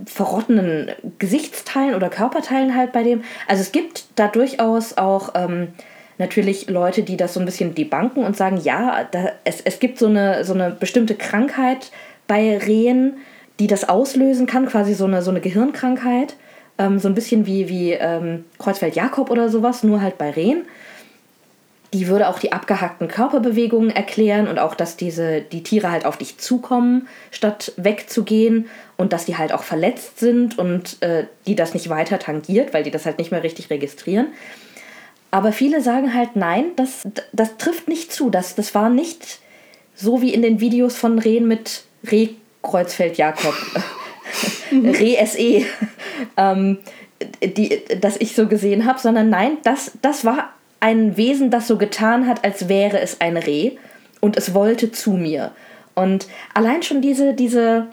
[0.06, 3.24] verrottenen Gesichtsteilen oder Körperteilen halt bei dem.
[3.48, 5.70] Also es gibt da durchaus auch ähm,
[6.18, 9.98] natürlich Leute, die das so ein bisschen debunken und sagen, ja, da, es, es gibt
[9.98, 11.92] so eine, so eine bestimmte Krankheit
[12.28, 13.18] bei Rehen,
[13.60, 16.36] die das auslösen kann, quasi so eine, so eine Gehirnkrankheit.
[16.78, 20.66] Ähm, so ein bisschen wie, wie ähm, Kreuzfeld-Jakob oder sowas, nur halt bei Rehen
[21.94, 26.18] die würde auch die abgehackten Körperbewegungen erklären und auch, dass diese, die Tiere halt auf
[26.18, 28.68] dich zukommen, statt wegzugehen
[28.98, 32.84] und dass die halt auch verletzt sind und äh, die das nicht weiter tangiert, weil
[32.84, 34.28] die das halt nicht mehr richtig registrieren.
[35.32, 38.30] Aber viele sagen halt, nein, das, das trifft nicht zu.
[38.30, 39.40] Das, das war nicht
[39.96, 41.84] so wie in den Videos von Rehen mit
[44.72, 45.00] Reh-Kreuzfeld-Jakob.
[45.00, 45.66] Reh-SE,
[46.38, 46.78] ähm,
[47.42, 51.78] die, das ich so gesehen habe, sondern nein, das, das war ein Wesen, das so
[51.78, 53.72] getan hat, als wäre es ein Reh
[54.22, 55.52] und es wollte zu mir.
[55.96, 57.88] Und allein schon diese, diese,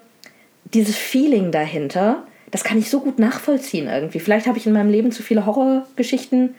[0.64, 4.20] dieses Feeling dahinter, das kann ich so gut nachvollziehen irgendwie.
[4.20, 6.54] Vielleicht habe ich in meinem Leben zu viele Horrorgeschichten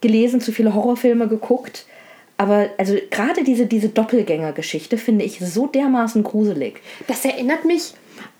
[0.00, 1.86] gelesen, zu viele Horrorfilme geguckt.
[2.36, 6.80] Aber also gerade diese, diese Doppelgängergeschichte finde ich so dermaßen gruselig.
[7.06, 7.94] Das erinnert mich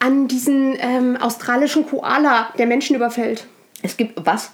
[0.05, 3.47] an diesen ähm, australischen Koala, der Menschen überfällt.
[3.83, 4.51] Es gibt was?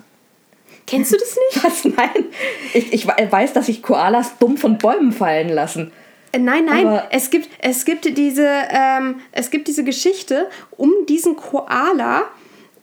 [0.87, 1.65] Kennst du das nicht?
[1.65, 1.85] Was?
[1.85, 2.25] Nein.
[2.73, 5.93] Ich, ich weiß, dass sich Koalas dumm von Bäumen fallen lassen.
[6.33, 10.91] Äh, Nein, nein, Aber- es gibt, es, gibt diese, ähm, es gibt diese Geschichte um
[11.09, 12.23] diesen Koala,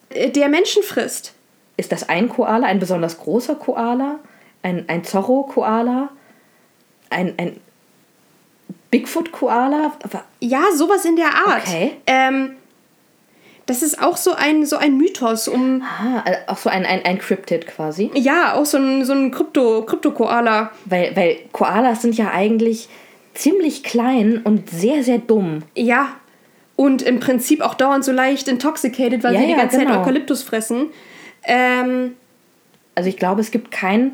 [0.09, 1.34] äh, der Menschen frisst.
[1.78, 4.20] Ist das ein Koala, ein besonders großer Koala?
[4.63, 6.09] Ein, ein Zorro-Koala?
[7.09, 7.59] Ein, ein
[8.92, 9.94] Bigfoot-Koala?
[10.40, 11.64] Ja, sowas in der Art.
[11.68, 11.94] Okay.
[12.08, 12.52] Ähm,
[13.66, 17.04] das ist auch so ein, so ein Mythos um, Ah, äh, auch so ein, ein,
[17.04, 18.10] ein Cryptid quasi.
[18.14, 20.72] ja, auch so ein, so ein Krypto, Krypto-Koala.
[20.86, 22.88] Weil, weil Koalas sind ja eigentlich
[23.34, 25.64] ziemlich klein und sehr, sehr dumm.
[25.76, 26.10] Ja.
[26.78, 29.88] Und im Prinzip auch dauernd so leicht intoxicated, weil Ja, sie die ja, ganze Zeit
[29.88, 30.00] genau.
[30.02, 30.88] Eukalyptus fressen.
[31.44, 32.16] Ähm,
[32.96, 34.14] Also ich glaube, es gibt kein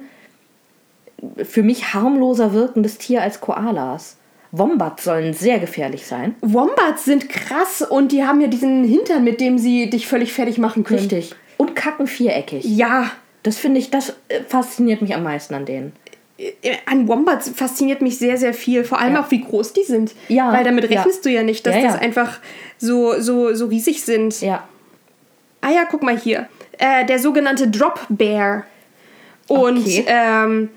[1.43, 4.17] für mich harmloser wirkendes Tier als Koalas.
[4.55, 6.35] Wombats sollen sehr gefährlich sein.
[6.41, 10.59] Wombats sind krass und die haben ja diesen Hintern, mit dem sie dich völlig fertig
[10.59, 10.99] machen können.
[10.99, 11.33] Richtig.
[11.57, 12.63] Und kacken viereckig.
[12.63, 15.91] Ja, Das finde ich, das äh, fasziniert mich am meisten an denen.
[16.37, 16.51] äh,
[16.85, 18.83] an Wombats fasziniert mich sehr, sehr viel.
[18.85, 19.21] Vor allem Ja.
[19.23, 20.13] auch, wie groß die sind.
[20.29, 20.97] Ja, Weil damit ja.
[21.01, 21.87] rechnest du ja nicht, dass Ja, ja.
[21.91, 22.39] das einfach
[22.77, 24.39] so, so, so riesig sind.
[24.41, 24.67] Ja.
[25.61, 26.47] Ah ja, guck mal hier.
[26.77, 28.65] Äh, der sogenannte Drop Bear.
[29.47, 30.05] Und Okay.
[30.07, 30.69] ähm,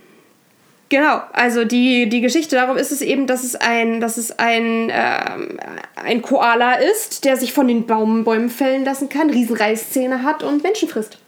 [0.89, 4.91] genau, also die, die Geschichte darum ist es eben, dass es ein, dass es ein,
[4.93, 5.59] ähm,
[5.97, 10.62] ein Koala ist, der sich von den Baum, Bäumen fällen lassen kann, Riesenreißzähne hat und
[10.62, 11.18] Menschen frisst.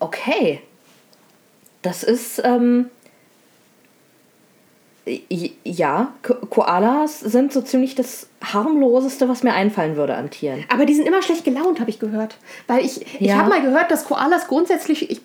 [0.00, 0.60] Okay.
[1.82, 2.90] Das ist, ähm.
[5.64, 10.64] Ja, Ko Koalas sind so ziemlich das harmloseste, was mir einfallen würde an Tieren.
[10.68, 12.36] Aber die sind immer schlecht gelaunt, habe ich gehört.
[12.66, 13.36] Weil ich, ich Ja.
[13.38, 15.10] habe mal gehört, dass Koalas grundsätzlich.
[15.10, 15.22] Ich,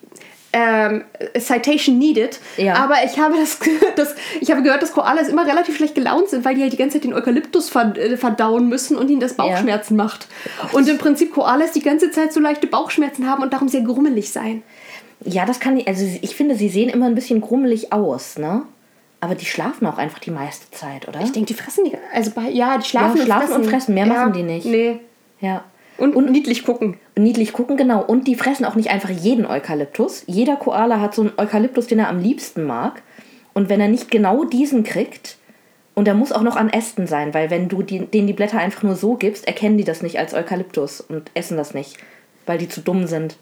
[0.54, 1.04] ähm,
[1.36, 2.38] Citation needed.
[2.56, 2.76] Ja.
[2.76, 3.58] Aber ich habe, das,
[3.96, 6.76] das, ich habe gehört, dass Koalas immer relativ schlecht gelaunt sind, weil die halt die
[6.76, 10.28] ganze Zeit den Eukalyptus äh, verdauen müssen und ihnen das Bauchschmerzen macht.
[10.72, 14.30] Und im Prinzip Koalas die ganze Zeit so leichte Bauchschmerzen haben und darum sehr grummelig
[14.30, 14.62] sein.
[15.24, 15.88] Ja, das kann ich.
[15.88, 18.62] Also, ich finde, sie sehen immer ein bisschen grummelig aus, ne?
[19.20, 21.20] Aber die schlafen auch einfach die meiste Zeit, oder?
[21.22, 21.96] Ich denke, die fressen die.
[22.12, 23.94] Also bei, ja, die schlafen, Ja, schlafen und fressen.
[23.94, 24.66] Mehr ja, machen die nicht.
[24.66, 25.00] Nee.
[25.40, 25.64] ja.
[25.96, 26.98] Und, und niedlich gucken.
[27.16, 28.02] Niedlich gucken, genau.
[28.02, 30.24] Und die fressen auch nicht einfach jeden Eukalyptus.
[30.26, 33.02] Jeder Koala hat so einen Eukalyptus, den er am liebsten mag.
[33.52, 35.38] Und wenn er nicht genau diesen kriegt,
[35.94, 38.58] und er muss auch noch an Ästen sein, weil wenn du die, denen die Blätter
[38.58, 41.96] einfach nur so gibst, erkennen die das nicht als Eukalyptus und essen das nicht,
[42.46, 43.36] weil die zu dumm sind.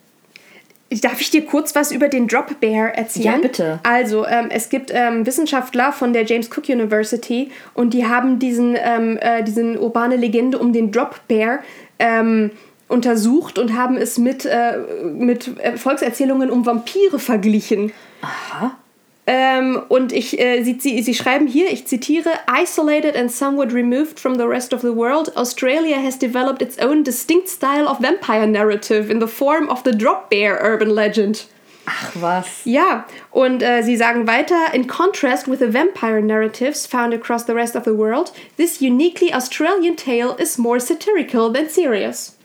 [1.00, 3.24] Darf ich dir kurz was über den Drop Bear erzählen?
[3.24, 3.80] Ja, bitte.
[3.82, 8.76] Also, ähm, es gibt ähm, Wissenschaftler von der James Cook University und die haben diesen,
[8.78, 11.60] ähm, äh, diesen urbane Legende um den Drop Bear
[12.02, 12.50] ähm,
[12.88, 17.92] untersucht und haben es mit, äh, mit äh, Volkserzählungen um Vampire verglichen.
[18.20, 18.76] Aha.
[19.24, 24.18] Ähm, und ich, äh, sie, sie, sie schreiben hier, ich zitiere, Isolated and somewhat removed
[24.18, 28.48] from the rest of the world, Australia has developed its own distinct style of vampire
[28.48, 31.46] narrative in the form of the drop bear urban legend.
[31.86, 32.46] Ach was.
[32.64, 37.52] Ja, und äh, sie sagen weiter, in contrast with the vampire narratives found across the
[37.52, 42.36] rest of the world, this uniquely Australian tale is more satirical than serious.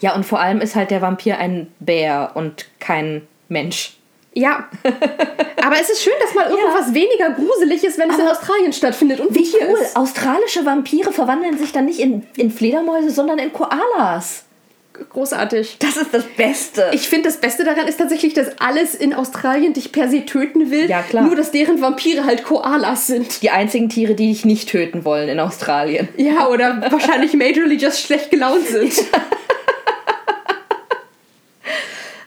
[0.00, 3.96] Ja, und vor allem ist halt der Vampir ein Bär und kein Mensch.
[4.34, 4.68] Ja,
[5.62, 9.20] aber es ist schön, dass mal irgendwas weniger gruselig ist, wenn es in Australien stattfindet
[9.20, 9.78] und wie hier Cool.
[9.78, 9.94] ist.
[9.96, 14.44] Australische Vampire verwandeln sich dann nicht in, in Fledermäuse, sondern in Koalas.
[14.92, 15.76] Großartig.
[15.78, 16.90] Das ist das Beste.
[16.92, 20.70] Ich finde, das Beste daran ist tatsächlich, dass alles in Australien dich per se töten
[20.70, 20.88] will.
[20.88, 21.24] Ja, klar.
[21.24, 23.42] Nur, dass deren Vampire halt Koalas sind.
[23.42, 26.08] die einzigen Tiere, die dich nicht töten wollen in Australien.
[26.16, 28.92] Ja, oder wahrscheinlich majorly just schlecht gelaunt sind.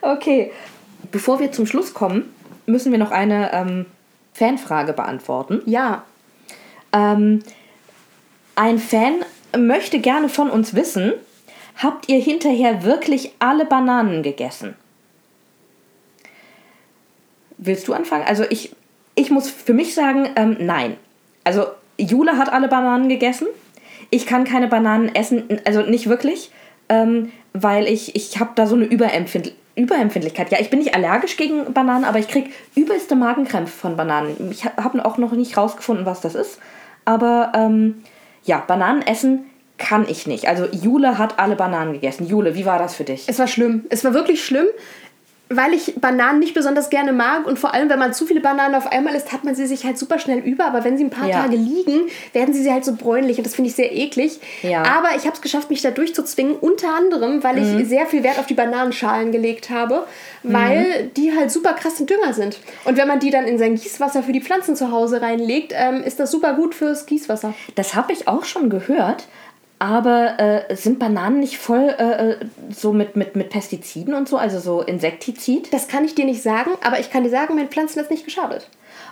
[0.05, 0.51] Okay.
[1.11, 2.33] Bevor wir zum Schluss kommen,
[2.67, 3.85] müssen wir noch eine ähm,
[4.33, 5.61] Fanfrage beantworten.
[5.65, 6.03] Ja.
[6.93, 7.41] Ähm,
[8.55, 9.25] ein Fan
[9.57, 11.13] möchte gerne von uns wissen,
[11.81, 14.75] habt ihr hinterher wirklich alle Bananen gegessen?
[17.57, 18.25] Willst du anfangen?
[18.27, 18.75] Also ich,
[19.15, 20.97] ich muss für mich sagen, ähm, nein.
[21.43, 21.67] Also
[21.97, 23.47] Jule hat alle Bananen gegessen.
[24.09, 26.51] Ich kann keine Bananen essen, also nicht wirklich,
[26.89, 30.51] ähm, weil ich, ich habe da so eine Überempfind Überempfindlichkeit.
[30.51, 34.49] Ja, ich bin nicht allergisch gegen Bananen, aber ich kriege übelste Magenkrämpfe von Bananen.
[34.49, 36.59] Ich habe auch noch nicht rausgefunden, was das ist.
[37.03, 38.03] Aber ähm,
[38.45, 39.45] ja, Bananen essen
[39.77, 40.47] kann ich nicht.
[40.47, 42.27] Also Jule hat alle Bananen gegessen.
[42.27, 43.25] Jule, wie war das für dich?
[43.27, 43.85] Es war schlimm.
[43.89, 44.65] Es war wirklich schlimm,
[45.49, 48.73] weil ich Bananen nicht besonders gerne mag und vor allem, wenn man zu viele Bananen
[48.73, 50.65] auf einmal isst, hat man sie sich halt super schnell über.
[50.65, 51.43] Aber wenn sie ein paar Ja.
[51.43, 54.39] Tage liegen, werden sie halt so bräunlich und das finde ich sehr eklig.
[54.63, 54.81] Ja.
[54.83, 57.79] Aber ich habe es geschafft, mich da durchzuzwingen, unter anderem, weil Mhm.
[57.79, 60.05] ich sehr viel Wert auf die Bananenschalen gelegt habe,
[60.41, 62.57] weil die halt super krasse Dünger sind.
[62.85, 66.01] Und wenn man die dann in sein Gießwasser für die Pflanzen zu Hause reinlegt, ähm,
[66.01, 67.53] ist das super gut fürs Gießwasser.
[67.75, 69.27] Das habe ich auch schon gehört.
[69.85, 72.37] Aber äh, sind Bananen nicht voll äh, äh,
[72.71, 75.71] so mit, mit, mit Pestiziden und so, also so Insektizid?
[75.71, 78.25] Das kann ich dir nicht sagen, aber ich kann dir sagen, meinen Pflanzen hat nicht
[78.25, 78.67] geschadet.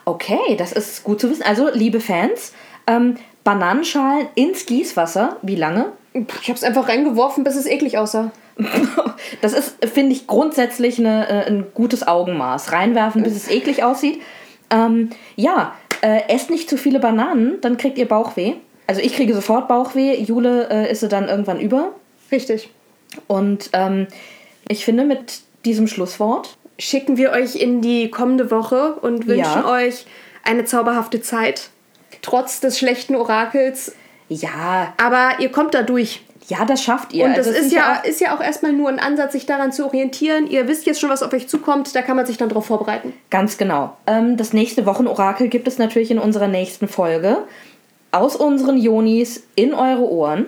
[0.05, 1.43] Okay, das ist gut zu wissen.
[1.43, 2.53] Also, liebe Fans,
[2.87, 5.91] ähm, Bananenschalen ins Gießwasser, wie lange?
[6.13, 8.31] Ich habe es einfach reingeworfen, bis es eklig aussah.
[9.41, 12.71] Das ist, finde ich, grundsätzlich eine, äh, ein gutes Augenmaß.
[12.71, 14.21] Reinwerfen, bis es eklig aussieht.
[14.69, 18.55] Ähm, ja, äh, esst nicht zu viele Bananen, dann kriegt ihr Bauchweh.
[18.87, 21.93] Also ich kriege sofort Bauchweh, Jule äh, ist sie dann irgendwann über.
[22.31, 22.69] Richtig.
[23.27, 24.07] Und ähm,
[24.67, 29.69] ich finde, mit diesem Schlusswort Schicken wir euch in die kommende Woche und wünschen Ja.
[29.71, 30.07] euch
[30.43, 31.69] eine zauberhafte Zeit.
[32.23, 33.93] Trotz des schlechten Orakels.
[34.27, 36.21] Ja, Aber ihr kommt da durch.
[36.47, 37.25] ja, das schafft ihr.
[37.25, 39.71] Und das Also ist ja, auch- ist ja auch erstmal nur ein Ansatz, sich daran
[39.71, 40.47] zu orientieren.
[40.47, 41.95] Ihr wisst jetzt schon, was auf euch zukommt.
[41.95, 43.13] Da kann man sich dann drauf vorbereiten.
[43.29, 43.95] Ganz genau.
[44.07, 47.37] Ähm, das nächste Wochenorakel gibt es natürlich in unserer nächsten Folge.
[48.13, 50.45] Aus unseren Jonis in eure Ohren.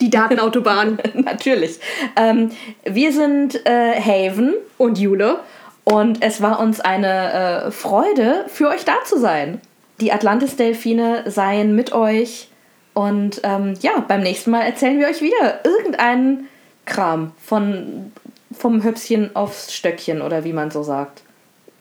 [0.00, 0.98] Die Datenautobahn.
[1.14, 1.78] natürlich.
[2.16, 2.50] Ähm,
[2.84, 5.38] wir sind äh, Haven und Jule.
[5.84, 7.32] Und es war uns eine
[7.66, 9.60] äh, Freude, für euch da zu sein.
[10.00, 12.48] Die Atlantis-Delfine seien mit euch.
[12.94, 16.48] Und ähm, ja, beim nächsten Mal erzählen wir euch wieder irgendeinen
[16.84, 18.12] Kram von,
[18.52, 21.22] vom Höpschen aufs Stöckchen oder wie man so sagt.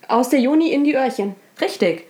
[0.07, 1.35] Aus der Juni in die Öhrchen.
[1.59, 2.07] Richtig.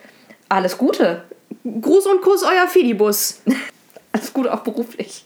[0.50, 1.24] Alles Gute.
[1.64, 3.42] Gruß und Kuss, euer Fidibus.
[4.12, 5.26] Alles Gute auch beruflich.